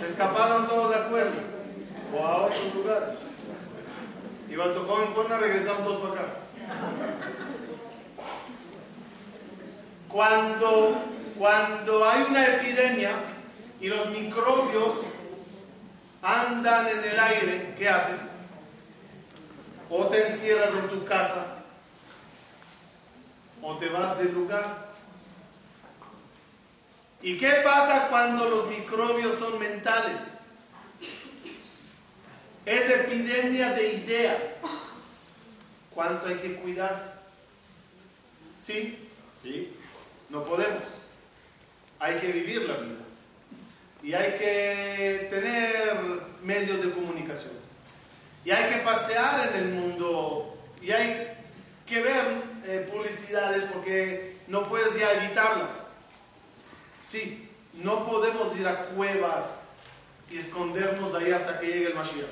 Escaparon 0.08 0.68
todos 0.70 0.90
de 0.90 0.96
acuerdo. 0.96 1.42
O 2.16 2.26
a 2.26 2.46
otros 2.46 2.74
lugares. 2.74 3.18
Iban 4.50 4.74
tocó 4.74 5.02
en 5.04 5.14
Cuerna, 5.14 5.38
regresaron 5.38 5.84
todos 5.84 6.10
para 6.10 6.22
acá. 6.22 6.34
Cuando, 10.08 11.02
cuando 11.38 12.10
hay 12.10 12.26
una 12.30 12.48
epidemia 12.48 13.12
y 13.82 13.90
los 13.90 14.10
microbios 14.12 14.96
andan 16.22 16.88
en 16.88 17.04
el 17.04 17.20
aire, 17.20 17.76
¿qué 17.78 17.90
haces? 17.90 18.30
O 19.90 20.06
te 20.06 20.28
encierras 20.28 20.72
en 20.72 20.88
tu 20.88 21.04
casa, 21.04 21.64
o 23.62 23.76
te 23.76 23.90
vas 23.90 24.18
del 24.18 24.34
lugar. 24.34 24.87
¿Y 27.22 27.38
qué 27.38 27.62
pasa 27.64 28.08
cuando 28.10 28.48
los 28.48 28.70
microbios 28.70 29.36
son 29.40 29.58
mentales? 29.60 30.38
Es 32.66 32.90
epidemia 32.92 33.74
de 33.74 33.94
ideas. 33.94 34.60
¿Cuánto 35.94 36.28
hay 36.28 36.36
que 36.36 36.56
cuidarse? 36.56 37.12
Sí, 38.64 39.10
sí, 39.42 39.74
no 40.30 40.44
podemos. 40.44 40.84
Hay 42.00 42.16
que 42.16 42.32
vivir 42.32 42.64
la 42.64 42.78
vida. 42.78 43.00
Y 44.04 44.14
hay 44.14 44.38
que 44.38 45.28
tener 45.30 45.98
medios 46.44 46.86
de 46.86 46.92
comunicación. 46.92 47.54
Y 48.46 48.52
hay 48.52 48.70
que 48.72 48.78
pasear 48.82 49.50
en 49.50 49.64
el 49.64 49.70
mundo. 49.70 50.56
Y 50.82 50.92
hay 50.92 51.34
que 51.86 52.02
ver 52.02 52.26
eh, 52.66 52.88
publicidades 52.92 53.64
porque 53.74 54.38
no 54.48 54.68
puedes 54.68 55.00
ya 55.00 55.14
evitarlas. 55.14 55.87
Sí, 57.08 57.48
no 57.74 58.06
podemos 58.06 58.58
ir 58.58 58.68
a 58.68 58.84
cuevas 58.84 59.70
y 60.30 60.38
escondernos 60.38 61.16
ahí 61.16 61.32
hasta 61.32 61.58
que 61.58 61.68
llegue 61.68 61.88
el 61.88 61.96
Mashiach. 61.96 62.28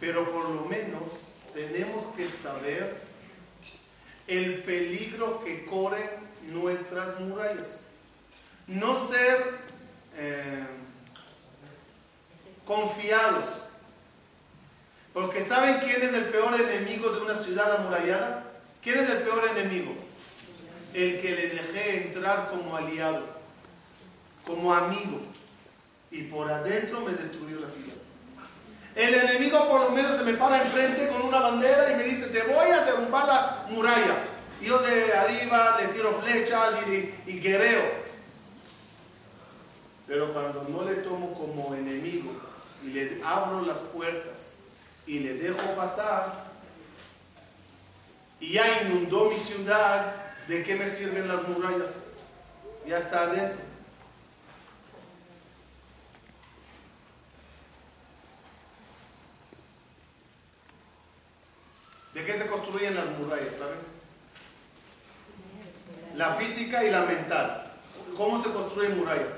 Pero 0.00 0.32
por 0.32 0.48
lo 0.48 0.64
menos 0.64 1.12
tenemos 1.54 2.06
que 2.16 2.26
saber 2.26 3.00
el 4.26 4.64
peligro 4.64 5.44
que 5.44 5.64
corren 5.64 6.08
nuestras 6.48 7.20
murallas. 7.20 7.82
No 8.66 8.98
ser 8.98 9.60
eh, 10.16 10.66
confiados. 12.64 13.46
Porque 15.12 15.42
¿saben 15.42 15.78
quién 15.78 16.02
es 16.02 16.12
el 16.12 16.24
peor 16.24 16.60
enemigo 16.60 17.10
de 17.10 17.20
una 17.20 17.36
ciudad 17.36 17.76
amurallada? 17.76 18.50
¿Quién 18.82 18.98
es 18.98 19.10
el 19.10 19.18
peor 19.18 19.48
enemigo? 19.56 20.09
El 20.94 21.20
que 21.20 21.30
le 21.34 21.48
dejé 21.48 22.06
entrar 22.06 22.48
como 22.50 22.76
aliado, 22.76 23.24
como 24.46 24.72
amigo, 24.74 25.20
y 26.10 26.22
por 26.22 26.50
adentro 26.50 27.00
me 27.00 27.12
destruyó 27.12 27.60
la 27.60 27.66
ciudad. 27.66 27.94
El 28.96 29.14
enemigo 29.14 29.68
por 29.68 29.82
lo 29.82 29.90
menos 29.90 30.16
se 30.16 30.24
me 30.24 30.34
para 30.34 30.62
enfrente 30.62 31.08
con 31.08 31.22
una 31.22 31.40
bandera 31.40 31.92
y 31.92 31.96
me 31.96 32.04
dice, 32.04 32.26
te 32.26 32.42
voy 32.42 32.70
a 32.70 32.84
derrumbar 32.84 33.26
la 33.26 33.66
muralla. 33.70 34.24
Yo 34.60 34.78
de 34.78 35.12
arriba 35.14 35.78
le 35.80 35.88
tiro 35.88 36.20
flechas 36.20 36.74
y, 36.88 37.30
y 37.30 37.40
guerreo. 37.40 37.82
Pero 40.06 40.32
cuando 40.32 40.66
no 40.68 40.82
le 40.82 40.96
tomo 40.96 41.32
como 41.34 41.74
enemigo 41.74 42.32
y 42.82 42.88
le 42.88 43.20
abro 43.24 43.64
las 43.64 43.78
puertas 43.78 44.56
y 45.06 45.20
le 45.20 45.34
dejo 45.34 45.74
pasar, 45.76 46.50
y 48.40 48.54
ya 48.54 48.82
inundó 48.82 49.30
mi 49.30 49.36
ciudad, 49.36 50.14
¿De 50.50 50.64
qué 50.64 50.74
me 50.74 50.88
sirven 50.88 51.28
las 51.28 51.46
murallas? 51.46 51.90
Ya 52.84 52.98
está 52.98 53.20
adentro. 53.22 53.56
¿De 62.14 62.24
qué 62.24 62.36
se 62.36 62.48
construyen 62.48 62.96
las 62.96 63.06
murallas, 63.16 63.54
saben? 63.54 63.78
La 66.16 66.34
física 66.34 66.82
y 66.82 66.90
la 66.90 67.04
mental. 67.04 67.72
¿Cómo 68.16 68.42
se 68.42 68.50
construyen 68.50 68.98
murallas? 68.98 69.34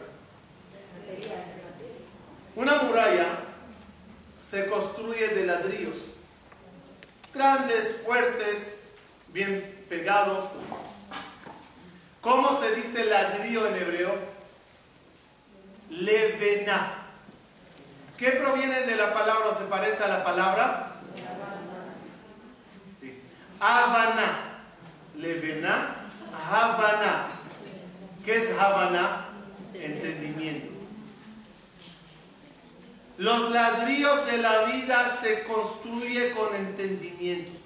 Una 2.57 2.85
muralla 2.85 3.39
se 4.39 4.65
construye 4.65 5.29
de 5.29 5.45
ladrillos, 5.45 6.15
grandes, 7.35 7.97
fuertes, 8.03 8.93
bien 9.29 9.85
pegados, 9.91 10.47
¿Cómo 12.23 12.57
se 12.57 12.73
dice 12.77 13.05
ladrillo 13.07 13.67
en 13.67 13.75
hebreo? 13.75 14.15
Levena. 15.91 16.95
¿Qué 18.17 18.31
proviene 18.31 18.83
de 18.83 18.95
la 18.95 19.13
palabra 19.13 19.49
o 19.49 19.55
se 19.55 19.65
parece 19.65 20.05
a 20.05 20.09
la 20.09 20.25
palabra? 20.25 20.93
Sí. 22.99 23.21
Havana. 23.59 24.61
Levena. 25.17 25.97
Havana. 26.49 27.27
¿Qué 28.25 28.37
es 28.37 28.57
Havana? 28.57 29.27
Entendimiento. 29.75 30.69
Los 33.19 33.51
ladrillos 33.51 34.27
de 34.27 34.39
la 34.39 34.63
vida 34.63 35.09
se 35.09 35.43
construyen 35.43 36.33
con 36.35 36.55
entendimientos, 36.55 37.61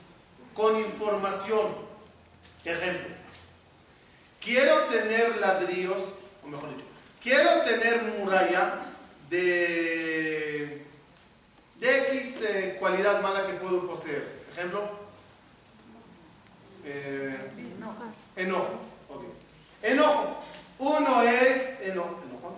con 0.54 0.80
información. 0.80 1.74
Ejemplo. 2.64 3.15
Quiero 4.46 4.84
tener 4.84 5.38
ladrillos, 5.38 6.14
o 6.44 6.46
mejor 6.46 6.70
dicho, 6.70 6.86
quiero 7.20 7.62
tener 7.62 8.02
muralla 8.04 8.80
de 9.28 10.82
X 11.80 12.42
eh, 12.42 12.76
cualidad 12.78 13.20
mala 13.22 13.44
que 13.44 13.54
puedo 13.54 13.88
poseer. 13.88 14.24
Ejemplo. 14.52 14.88
Eh, 16.84 17.36
enojo. 18.36 18.80
ok. 19.08 19.24
Enojo. 19.82 20.36
Uno 20.78 21.22
es 21.22 21.80
eno- 21.80 22.20
enojón. 22.28 22.54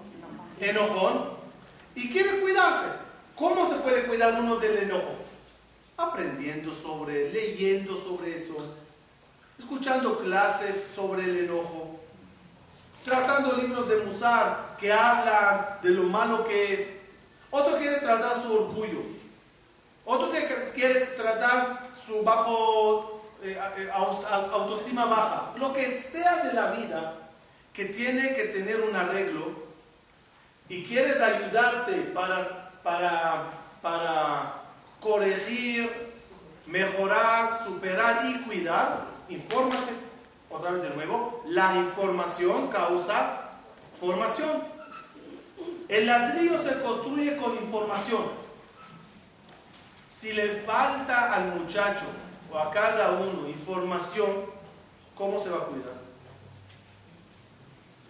Enojón. 0.61 1.31
Y 1.95 2.11
quiere 2.11 2.39
cuidarse. 2.41 2.85
¿Cómo 3.35 3.67
se 3.67 3.77
puede 3.77 4.03
cuidar 4.03 4.39
uno 4.39 4.57
del 4.57 4.77
enojo? 4.79 5.15
Aprendiendo 5.97 6.75
sobre, 6.75 7.33
leyendo 7.33 7.97
sobre 7.97 8.37
eso, 8.37 8.77
escuchando 9.59 10.19
clases 10.19 10.93
sobre 10.95 11.25
el 11.25 11.39
enojo, 11.45 11.99
tratando 13.05 13.57
libros 13.57 13.89
de 13.89 13.97
Musar 14.05 14.77
que 14.79 14.93
hablan 14.93 15.79
de 15.83 15.91
lo 15.91 16.05
malo 16.05 16.47
que 16.47 16.75
es. 16.75 16.95
Otro 17.51 17.77
quiere 17.79 17.97
tratar 17.97 18.35
su 18.35 18.53
orgullo. 18.53 19.01
Otro 20.05 20.31
quiere 20.75 21.01
tratar 21.17 21.83
su 22.07 22.23
bajo 22.23 23.23
eh, 23.43 23.59
eh, 23.77 23.91
au- 23.93 24.25
au- 24.25 24.51
autoestima 24.53 25.05
baja. 25.07 25.53
Lo 25.57 25.73
que 25.73 25.99
sea 25.99 26.37
de 26.43 26.53
la 26.53 26.71
vida 26.73 27.15
que 27.73 27.87
tiene 27.87 28.35
que 28.35 28.45
tener 28.45 28.81
un 28.81 28.95
arreglo 28.97 29.53
y 30.69 30.83
quieres 30.85 31.21
ayudarte 31.21 31.93
para, 32.15 32.71
para, 32.83 33.45
para 33.83 34.53
corregir, 35.01 35.91
mejorar, 36.67 37.57
superar 37.57 38.21
y 38.25 38.41
cuidar, 38.41 39.07
infórmate. 39.29 39.93
Otra 40.51 40.71
vez 40.71 40.83
de 40.83 40.91
nuevo, 40.91 41.43
la 41.47 41.77
información 41.77 42.69
causa 42.69 43.49
formación. 44.01 44.63
El 45.89 46.07
ladrillo 46.07 46.59
se 46.59 46.81
construye 46.81 47.37
con 47.37 47.55
información. 47.55 48.23
Si 50.11 50.33
le 50.33 50.49
falta 50.63 51.33
al 51.33 51.55
muchacho 51.55 52.07
o 52.51 52.59
a 52.59 52.71
cada 52.71 53.13
uno 53.13 53.49
información, 53.49 54.29
¿cómo 55.15 55.39
se 55.39 55.51
va 55.51 55.59
a 55.59 55.67
cuidar? 55.67 55.93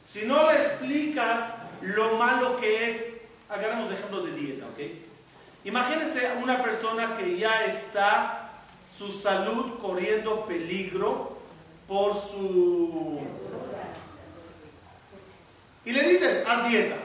Si 0.07 0.25
no 0.25 0.51
le 0.51 0.57
explicas 0.57 1.53
lo 1.83 2.15
malo 2.15 2.59
que 2.59 2.89
es, 2.89 3.07
hagamos 3.49 3.93
ejemplo 3.93 4.23
de 4.23 4.33
dieta, 4.33 4.67
¿ok? 4.67 4.79
Imagínense 5.65 6.33
una 6.43 6.63
persona 6.63 7.17
que 7.17 7.37
ya 7.37 7.65
está 7.65 8.48
su 8.97 9.11
salud 9.11 9.79
corriendo 9.81 10.45
peligro 10.47 11.37
por 11.87 12.15
su... 12.15 13.21
Y 15.85 15.93
le 15.93 16.03
dices, 16.09 16.45
haz 16.47 16.69
dieta. 16.69 16.97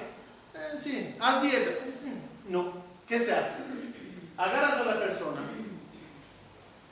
Eh, 0.56 0.78
sí, 0.78 1.16
haz 1.20 1.42
dieta. 1.42 1.70
Eh, 1.70 1.92
sí. 1.92 2.14
No, 2.48 2.74
¿qué 3.08 3.20
se 3.20 3.34
hace? 3.34 3.60
Agarras 4.38 4.74
a 4.74 4.86
la 4.86 5.00
persona 5.00 5.42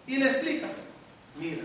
y 0.08 0.18
le 0.18 0.26
explicas, 0.30 0.86
mira, 1.38 1.64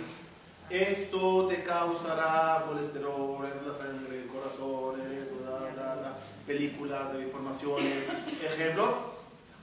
esto 0.71 1.47
te 1.47 1.63
causará 1.63 2.65
colesterol, 2.67 3.47
es 3.47 3.67
la 3.67 3.73
sangre, 3.73 4.23
el 4.23 4.27
corazón, 4.29 5.01
es 5.01 5.45
la- 5.45 5.61
la- 5.85 5.95
la- 5.97 6.17
películas 6.47 7.13
informaciones. 7.15 8.07
Ejemplo, 8.43 8.97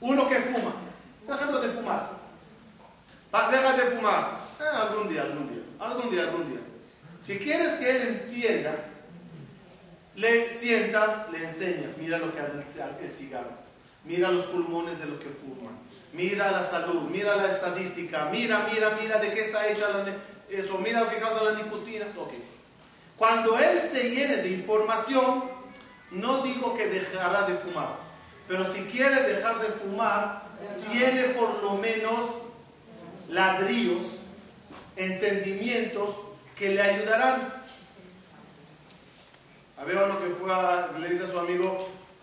uno 0.01 0.27
que 0.29 0.39
fuma. 0.39 0.73
Ejemplo 1.27 1.59
de 1.61 1.69
fumar. 1.69 2.09
Deja 3.33 3.73
de 3.73 3.95
fumar. 3.95 4.37
Eh, 4.59 4.63
algún 4.63 5.09
día, 5.09 5.23
algún 5.23 5.49
día. 5.49 5.63
Algún 5.79 6.11
día, 6.11 6.21
algún 6.21 6.49
día. 6.51 6.59
Si 7.19 7.39
quieres 7.39 7.73
que 7.73 7.89
él 7.89 8.01
entienda, 8.09 8.75
le 10.15 10.47
sientas, 10.47 11.31
le 11.31 11.43
enseñas. 11.43 11.97
Mira 11.97 12.19
lo 12.19 12.31
que 12.31 12.39
hace 12.39 12.53
el, 13.01 13.09
cigarro. 13.09 13.49
Mira 14.03 14.29
los 14.29 14.45
pulmones 14.45 14.99
de 14.99 15.07
los 15.07 15.17
que 15.17 15.29
fuman. 15.29 15.75
Mira 16.13 16.51
la 16.51 16.63
salud. 16.63 17.09
Mira 17.09 17.35
la 17.35 17.49
estadística. 17.49 18.29
Mira, 18.31 18.67
mira, 18.71 18.97
mira 19.01 19.17
de 19.17 19.33
qué 19.33 19.45
está 19.45 19.67
hecha 19.67 19.87
esto. 20.49 20.77
Mira 20.77 20.99
lo 20.99 21.09
que 21.09 21.17
causa 21.17 21.43
la 21.43 21.53
nicotina. 21.53 22.05
Ok. 22.15 22.33
Cuando 23.17 23.57
él 23.57 23.79
se 23.79 24.11
llene 24.11 24.37
de 24.37 24.49
información, 24.49 25.43
no 26.11 26.43
digo 26.43 26.75
que 26.75 26.85
dejará 26.85 27.47
de 27.47 27.55
fumar. 27.55 27.97
Pero 28.47 28.63
si 28.63 28.83
quiere 28.83 29.23
dejar 29.23 29.59
de 29.59 29.69
fumar, 29.69 30.43
tiene 30.91 31.23
por 31.29 31.63
lo 31.63 31.75
menos 31.77 32.42
ladrillos, 33.29 34.19
entendimientos 34.95 36.15
que 36.57 36.69
le 36.69 36.81
ayudarán. 36.81 37.41
Había 39.77 40.05
uno 40.05 40.19
que 40.19 40.29
fue 40.29 40.53
a, 40.53 40.89
le 40.99 41.09
dice 41.09 41.23
a 41.23 41.27
su 41.27 41.39
amigo, 41.39 41.77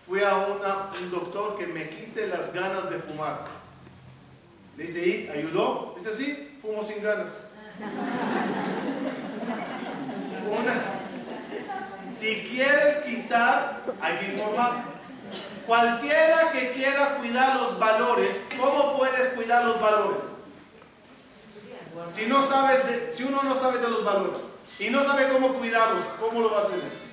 fui 0.05 0.21
a 0.23 0.35
una- 0.37 0.89
un 0.99 1.11
doctor 1.11 1.57
que 1.57 1.67
me 1.67 1.89
quite 1.89 2.27
las 2.27 2.53
ganas 2.53 2.89
de 2.89 2.97
fumar. 2.97 3.45
Le 4.77 4.85
dice, 4.85 5.05
¿y 5.05 5.29
ayudó? 5.37 5.93
Dice, 5.97 6.13
sí, 6.13 6.55
fumo 6.61 6.83
sin 6.83 7.03
ganas. 7.03 7.39
Una- 10.49 12.11
si 12.11 12.43
quieres 12.49 12.97
quitar, 12.99 13.83
hay 14.01 14.17
que 14.17 14.33
informar. 14.33 14.83
Cualquiera 15.67 16.49
que 16.51 16.71
quiera 16.71 17.17
cuidar 17.17 17.55
los 17.57 17.77
valores, 17.79 18.41
¿cómo 18.59 18.97
puedes 18.97 19.27
cuidar 19.29 19.65
los 19.65 19.79
valores? 19.79 20.23
Si 22.09 22.25
no 22.25 22.41
sabes 22.41 23.15
si 23.15 23.23
uno 23.23 23.41
no 23.43 23.55
sabe 23.55 23.79
de 23.79 23.89
los 23.89 24.03
valores 24.03 24.41
y 24.79 24.89
no 24.89 25.03
sabe 25.03 25.29
cómo 25.29 25.53
cuidarlos, 25.53 26.05
¿cómo 26.19 26.41
lo 26.41 26.51
va 26.51 26.63
a 26.63 26.67
tener? 26.67 27.11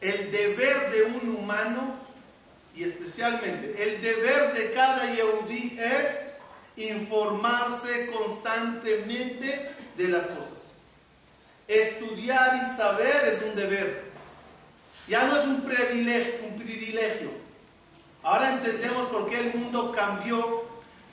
El 0.00 0.30
deber 0.30 0.92
de 0.92 1.02
un 1.02 1.36
humano 1.36 1.94
y 2.74 2.84
especialmente 2.84 3.82
el 3.82 4.02
deber 4.02 4.52
de 4.52 4.70
cada 4.72 5.12
Yehudi 5.12 5.78
es 5.80 6.26
informarse 6.76 8.06
constantemente 8.08 9.70
de 9.96 10.08
las 10.08 10.26
cosas. 10.26 10.68
Estudiar 11.66 12.62
y 12.62 12.76
saber 12.76 13.24
es 13.26 13.42
un 13.42 13.56
deber. 13.56 14.04
Ya 15.08 15.24
no 15.24 15.36
es 15.38 15.44
un 15.46 15.62
privilegio, 15.62 16.45
privilegio. 16.66 17.30
Ahora 18.22 18.54
entendemos 18.54 19.08
por 19.08 19.30
qué 19.30 19.38
el 19.38 19.54
mundo 19.54 19.92
cambió 19.92 20.64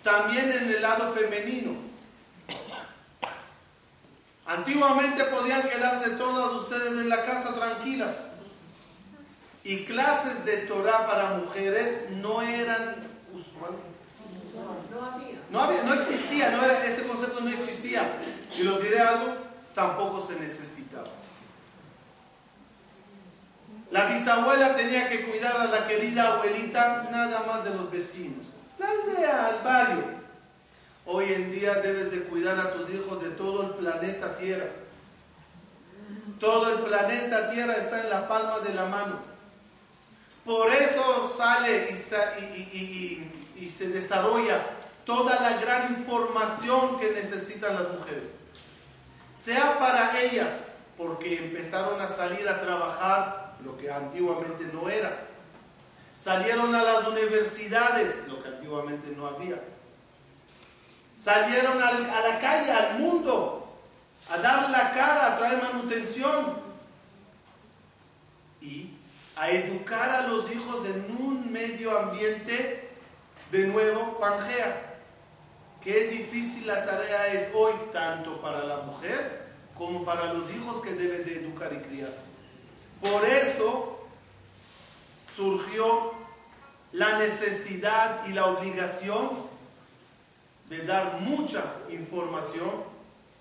también 0.02 0.52
en 0.52 0.70
el 0.70 0.82
lado 0.82 1.14
femenino. 1.14 1.76
Antiguamente 4.46 5.24
podían 5.26 5.62
quedarse 5.70 6.12
todas 6.12 6.52
ustedes 6.54 6.94
en 6.94 7.10
la 7.10 7.24
casa 7.24 7.54
tranquilas. 7.54 8.30
Y 9.64 9.86
clases 9.86 10.44
de 10.44 10.58
Torah 10.58 11.08
para 11.08 11.36
mujeres 11.36 12.10
no 12.22 12.42
eran 12.42 12.96
usuales. 13.34 13.80
No 15.50 15.62
había. 15.62 15.84
No, 15.84 15.94
existía, 15.94 16.52
no 16.52 16.66
ese 16.66 17.04
concepto 17.04 17.40
no 17.40 17.50
existía. 17.50 18.20
Y 18.58 18.64
lo 18.64 18.80
diré 18.80 19.00
algo, 19.00 19.36
tampoco 19.74 20.22
se 20.22 20.36
necesitaba. 20.40 21.08
La 23.94 24.06
bisabuela 24.08 24.76
tenía 24.76 25.08
que 25.08 25.24
cuidar 25.30 25.56
a 25.56 25.66
la 25.66 25.86
querida 25.88 26.34
abuelita 26.34 27.10
nada 27.12 27.44
más 27.46 27.64
de 27.64 27.70
los 27.76 27.92
vecinos. 27.92 28.56
La 28.80 28.88
aldea, 28.90 29.50
el 29.56 29.64
barrio. 29.64 30.04
Hoy 31.06 31.32
en 31.32 31.52
día 31.52 31.76
debes 31.76 32.10
de 32.12 32.24
cuidar 32.24 32.60
a 32.60 32.74
tus 32.74 32.90
hijos 32.90 33.22
de 33.22 33.30
todo 33.30 33.62
el 33.62 33.70
planeta 33.76 34.36
Tierra. 34.36 34.66
Todo 36.40 36.74
el 36.74 36.80
planeta 36.80 37.52
Tierra 37.52 37.76
está 37.76 38.02
en 38.02 38.10
la 38.10 38.28
palma 38.28 38.60
de 38.62 38.74
la 38.74 38.86
mano. 38.86 39.20
Por 40.44 40.72
eso 40.72 41.32
sale 41.38 41.90
y, 41.92 41.96
sa- 41.96 42.34
y- 42.40 42.44
y- 42.74 43.60
y- 43.60 43.64
y 43.66 43.70
se 43.70 43.90
desarrolla 43.90 44.60
toda 45.06 45.40
la 45.40 45.58
gran 45.62 45.94
información 45.94 46.98
que 47.00 47.12
necesitan 47.12 47.76
las 47.76 47.90
mujeres. 47.92 48.38
Sea 49.36 49.78
para 49.78 50.20
ellas, 50.20 50.70
porque 50.98 51.46
empezaron 51.46 52.02
a 52.02 52.08
salir 52.08 52.50
a 52.50 52.60
trabajar, 52.60 53.43
lo 53.64 53.78
que 53.78 53.92
antiguamente 53.92 54.66
no 54.74 54.90
era. 54.90 55.28
Salieron 56.16 56.74
a 56.76 56.84
las 56.84 57.08
universidades, 57.08 58.24
lo 58.28 58.42
que 58.42 58.50
antiguamente 58.50 59.08
no 59.16 59.28
había. 59.28 59.60
Salieron 61.16 61.82
al- 61.82 62.10
a 62.10 62.28
la 62.28 62.40
calle, 62.40 62.72
al 62.72 63.00
mundo, 63.00 63.68
a 64.30 64.38
dar 64.38 64.70
la 64.70 64.92
cara, 64.92 65.28
a 65.34 65.38
traer 65.38 65.62
manutención 65.62 66.62
y 68.62 68.92
a 69.36 69.50
educar 69.50 70.10
a 70.10 70.28
los 70.28 70.52
hijos 70.52 70.86
en 70.86 71.16
un 71.20 71.52
medio 71.52 71.98
ambiente 71.98 72.90
de 73.52 73.68
nuevo 73.68 74.18
Pangea. 74.20 74.92
Qué 75.82 76.06
difícil 76.06 76.66
la 76.68 76.86
tarea 76.86 77.28
es 77.34 77.50
hoy, 77.54 77.74
tanto 77.92 78.40
para 78.40 78.64
la 78.64 78.78
mujer 78.78 79.44
como 79.76 80.06
para 80.06 80.34
los 80.34 80.50
hijos 80.52 80.82
que 80.82 80.94
deben 80.94 81.26
de 81.26 81.36
educar 81.42 81.74
y 81.74 81.78
criar. 81.78 82.14
Por 83.04 83.26
eso 83.26 84.00
surgió 85.36 86.14
la 86.94 87.18
necesidad 87.18 88.26
y 88.28 88.34
la 88.34 88.46
obligación 88.46 89.32
de 90.70 90.84
dar 90.84 91.20
mucha 91.22 91.76
información 91.90 92.72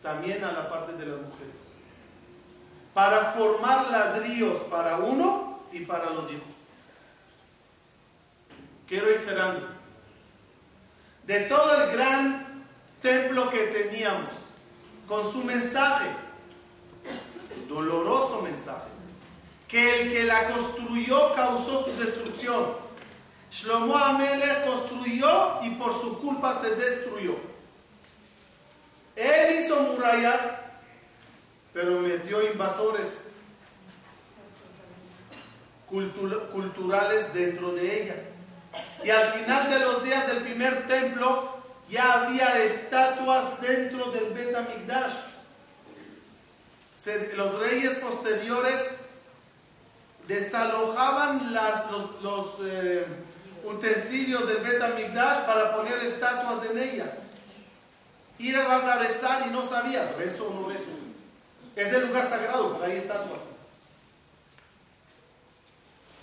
también 0.02 0.42
a 0.44 0.52
la 0.52 0.68
parte 0.68 0.92
de 0.94 1.06
las 1.06 1.20
mujeres. 1.20 1.68
para 2.94 3.32
formar 3.32 3.90
ladrillos 3.90 4.58
para 4.64 4.98
uno 4.98 5.60
y 5.72 5.80
para 5.86 6.10
los 6.10 6.30
hijos. 6.30 6.42
Quiero 8.86 9.10
ir 9.10 9.18
cerrando. 9.18 9.66
De 11.26 11.40
todo 11.44 11.84
el 11.84 11.92
gran 11.92 12.64
templo 13.00 13.48
que 13.48 13.62
teníamos, 13.68 14.34
con 15.08 15.30
su 15.30 15.42
mensaje, 15.42 16.10
doloroso 17.66 18.42
mensaje, 18.42 18.91
que 19.72 20.02
el 20.02 20.12
que 20.12 20.24
la 20.24 20.48
construyó 20.48 21.32
causó 21.32 21.82
su 21.82 21.96
destrucción. 21.96 22.76
Shlomo 23.50 23.96
Amelech 23.96 24.66
construyó 24.66 25.62
y 25.62 25.70
por 25.70 25.94
su 25.94 26.20
culpa 26.20 26.54
se 26.54 26.76
destruyó. 26.76 27.36
Él 29.16 29.64
hizo 29.64 29.80
murallas, 29.80 30.58
pero 31.72 32.00
metió 32.00 32.46
invasores 32.52 33.24
culturales 35.88 37.32
dentro 37.32 37.72
de 37.72 38.02
ella. 38.02 38.16
Y 39.02 39.08
al 39.08 39.32
final 39.32 39.70
de 39.70 39.78
los 39.78 40.04
días 40.04 40.26
del 40.26 40.42
primer 40.42 40.86
templo 40.86 41.62
ya 41.88 42.24
había 42.24 42.62
estatuas 42.62 43.58
dentro 43.62 44.10
del 44.10 44.34
Bet 44.34 44.54
Amikdash. 44.54 45.14
Los 47.36 47.58
reyes 47.58 47.96
posteriores 47.98 49.01
desalojaban 50.26 51.52
los, 52.22 52.54
eh, 52.64 53.06
utensilios 53.64 54.46
del 54.48 54.58
Bet 54.58 54.82
Amikdash 54.82 55.46
para 55.46 55.76
poner 55.76 55.98
estatuas 55.98 56.64
en 56.70 56.78
ella. 56.78 57.18
Y 58.38 58.52
vas 58.52 58.84
a 58.84 58.98
rezar 58.98 59.46
y 59.46 59.50
no 59.50 59.62
sabías, 59.62 60.16
rezo 60.16 60.48
o 60.48 60.54
no 60.54 60.68
rezo. 60.68 60.90
Es 61.76 61.92
del 61.92 62.08
lugar 62.08 62.26
sagrado, 62.26 62.74
pero 62.74 62.90
hay 62.90 62.98
estatuas. 62.98 63.42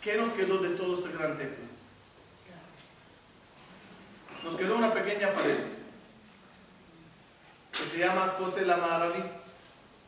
¿Qué 0.02 0.16
nos 0.18 0.34
quedó 0.34 0.60
de 0.60 0.70
todo 0.76 0.94
ese 0.94 1.12
gran 1.12 1.38
templo? 1.38 1.66
Nos 4.44 4.56
quedó 4.56 4.78
una 4.78 4.94
pequeña 4.94 5.34
pared 5.34 5.58
que 7.72 7.78
se 7.78 8.00
llama 8.00 8.36
Kotel 8.36 8.70
Amaravi, 8.70 9.24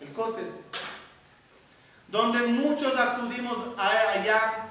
el 0.02 0.12
Kotel, 0.14 0.46
donde 2.12 2.40
muchos 2.48 3.00
acudimos 3.00 3.58
allá 3.78 4.68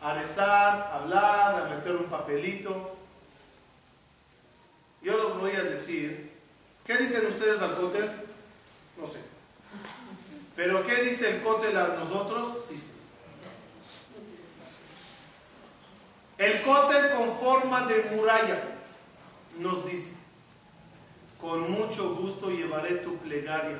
a 0.00 0.14
rezar, 0.14 0.90
a 0.90 0.96
hablar, 0.96 1.60
a 1.60 1.68
meter 1.76 1.96
un 1.96 2.06
papelito. 2.06 2.96
Yo 5.02 5.16
lo 5.16 5.34
voy 5.34 5.52
a 5.52 5.62
decir. 5.62 6.32
¿Qué 6.84 6.96
dicen 6.96 7.26
ustedes 7.26 7.60
al 7.60 7.74
Kotel? 7.76 8.10
No 8.96 9.06
sé. 9.06 9.18
Pero 10.56 10.84
¿qué 10.86 10.96
dice 11.02 11.36
el 11.36 11.42
Kotel 11.42 11.76
a 11.76 11.88
nosotros? 11.88 12.64
Sí, 12.66 12.78
sí. 12.78 12.92
El 16.38 16.62
cótel 16.62 17.10
con 17.10 17.36
forma 17.36 17.86
de 17.86 18.10
muralla 18.12 18.62
nos 19.58 19.84
dice, 19.84 20.12
con 21.40 21.68
mucho 21.72 22.14
gusto 22.14 22.50
llevaré 22.50 22.94
tu 22.94 23.16
plegaria 23.18 23.78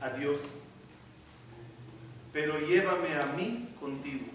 a 0.00 0.10
Dios, 0.10 0.38
pero 2.36 2.58
llévame 2.58 3.14
a 3.14 3.24
mí 3.34 3.66
contigo. 3.80 4.26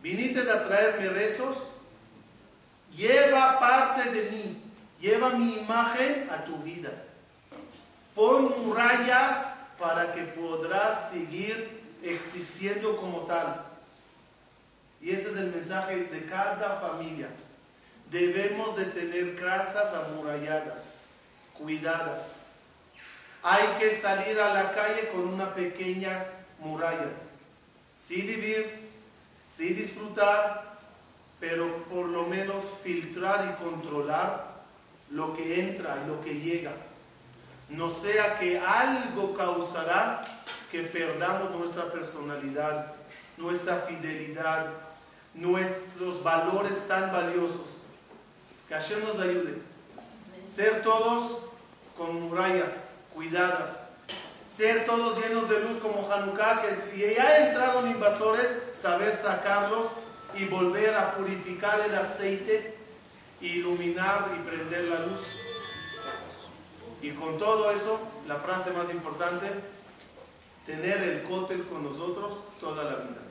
Viniste 0.00 0.48
a 0.48 0.64
traerme 0.64 1.08
rezos, 1.08 1.56
lleva 2.96 3.58
parte 3.58 4.08
de 4.10 4.30
mí, 4.30 4.62
lleva 5.00 5.30
mi 5.30 5.54
imagen 5.54 6.28
a 6.30 6.44
tu 6.44 6.56
vida. 6.58 6.92
Pon 8.14 8.62
murallas 8.62 9.56
para 9.76 10.12
que 10.12 10.22
podrás 10.22 11.10
seguir 11.10 11.82
existiendo 12.04 12.96
como 12.96 13.22
tal. 13.22 13.66
Y 15.00 15.10
ese 15.10 15.30
es 15.30 15.36
el 15.36 15.50
mensaje 15.50 15.96
de 15.96 16.26
cada 16.26 16.78
familia. 16.78 17.26
Debemos 18.08 18.76
de 18.76 18.84
tener 18.84 19.34
casas 19.34 19.92
amuralladas, 19.94 20.94
cuidadas. 21.54 22.41
Hay 23.42 23.66
que 23.80 23.90
salir 23.90 24.40
a 24.40 24.54
la 24.54 24.70
calle 24.70 25.08
con 25.08 25.26
una 25.26 25.52
pequeña 25.52 26.26
muralla. 26.60 27.08
Sí 27.94 28.22
vivir, 28.22 28.88
sí 29.44 29.72
disfrutar, 29.74 30.78
pero 31.40 31.84
por 31.84 32.06
lo 32.06 32.22
menos 32.24 32.64
filtrar 32.84 33.50
y 33.50 33.62
controlar 33.62 34.48
lo 35.10 35.34
que 35.34 35.60
entra 35.60 36.00
y 36.04 36.08
lo 36.08 36.20
que 36.20 36.38
llega. 36.38 36.72
No 37.68 37.92
sea 37.92 38.38
que 38.38 38.60
algo 38.60 39.34
causará 39.34 40.24
que 40.70 40.82
perdamos 40.82 41.50
nuestra 41.50 41.90
personalidad, 41.90 42.94
nuestra 43.36 43.78
fidelidad, 43.78 44.70
nuestros 45.34 46.22
valores 46.22 46.86
tan 46.86 47.10
valiosos. 47.10 47.66
Que 48.68 48.74
Hashem 48.74 49.00
nos 49.04 49.18
ayude. 49.18 49.60
Ser 50.46 50.82
todos 50.82 51.40
con 51.96 52.22
murallas 52.22 52.91
cuidadas. 53.14 53.76
Ser 54.46 54.84
todos 54.84 55.18
llenos 55.22 55.48
de 55.48 55.60
luz 55.60 55.78
como 55.78 56.10
Hanukkah, 56.10 56.62
que 56.62 57.14
ya 57.14 57.48
entraron 57.48 57.90
invasores, 57.90 58.52
saber 58.74 59.12
sacarlos 59.12 59.86
y 60.34 60.44
volver 60.46 60.94
a 60.94 61.14
purificar 61.14 61.80
el 61.80 61.94
aceite, 61.94 62.76
iluminar 63.40 64.30
y 64.36 64.48
prender 64.48 64.84
la 64.84 65.00
luz. 65.00 65.36
Y 67.00 67.10
con 67.10 67.38
todo 67.38 67.70
eso, 67.70 67.98
la 68.28 68.36
frase 68.36 68.70
más 68.72 68.90
importante, 68.90 69.46
tener 70.64 70.98
el 71.02 71.22
cótel 71.24 71.64
con 71.64 71.82
nosotros 71.82 72.34
toda 72.60 72.84
la 72.84 72.96
vida. 72.96 73.20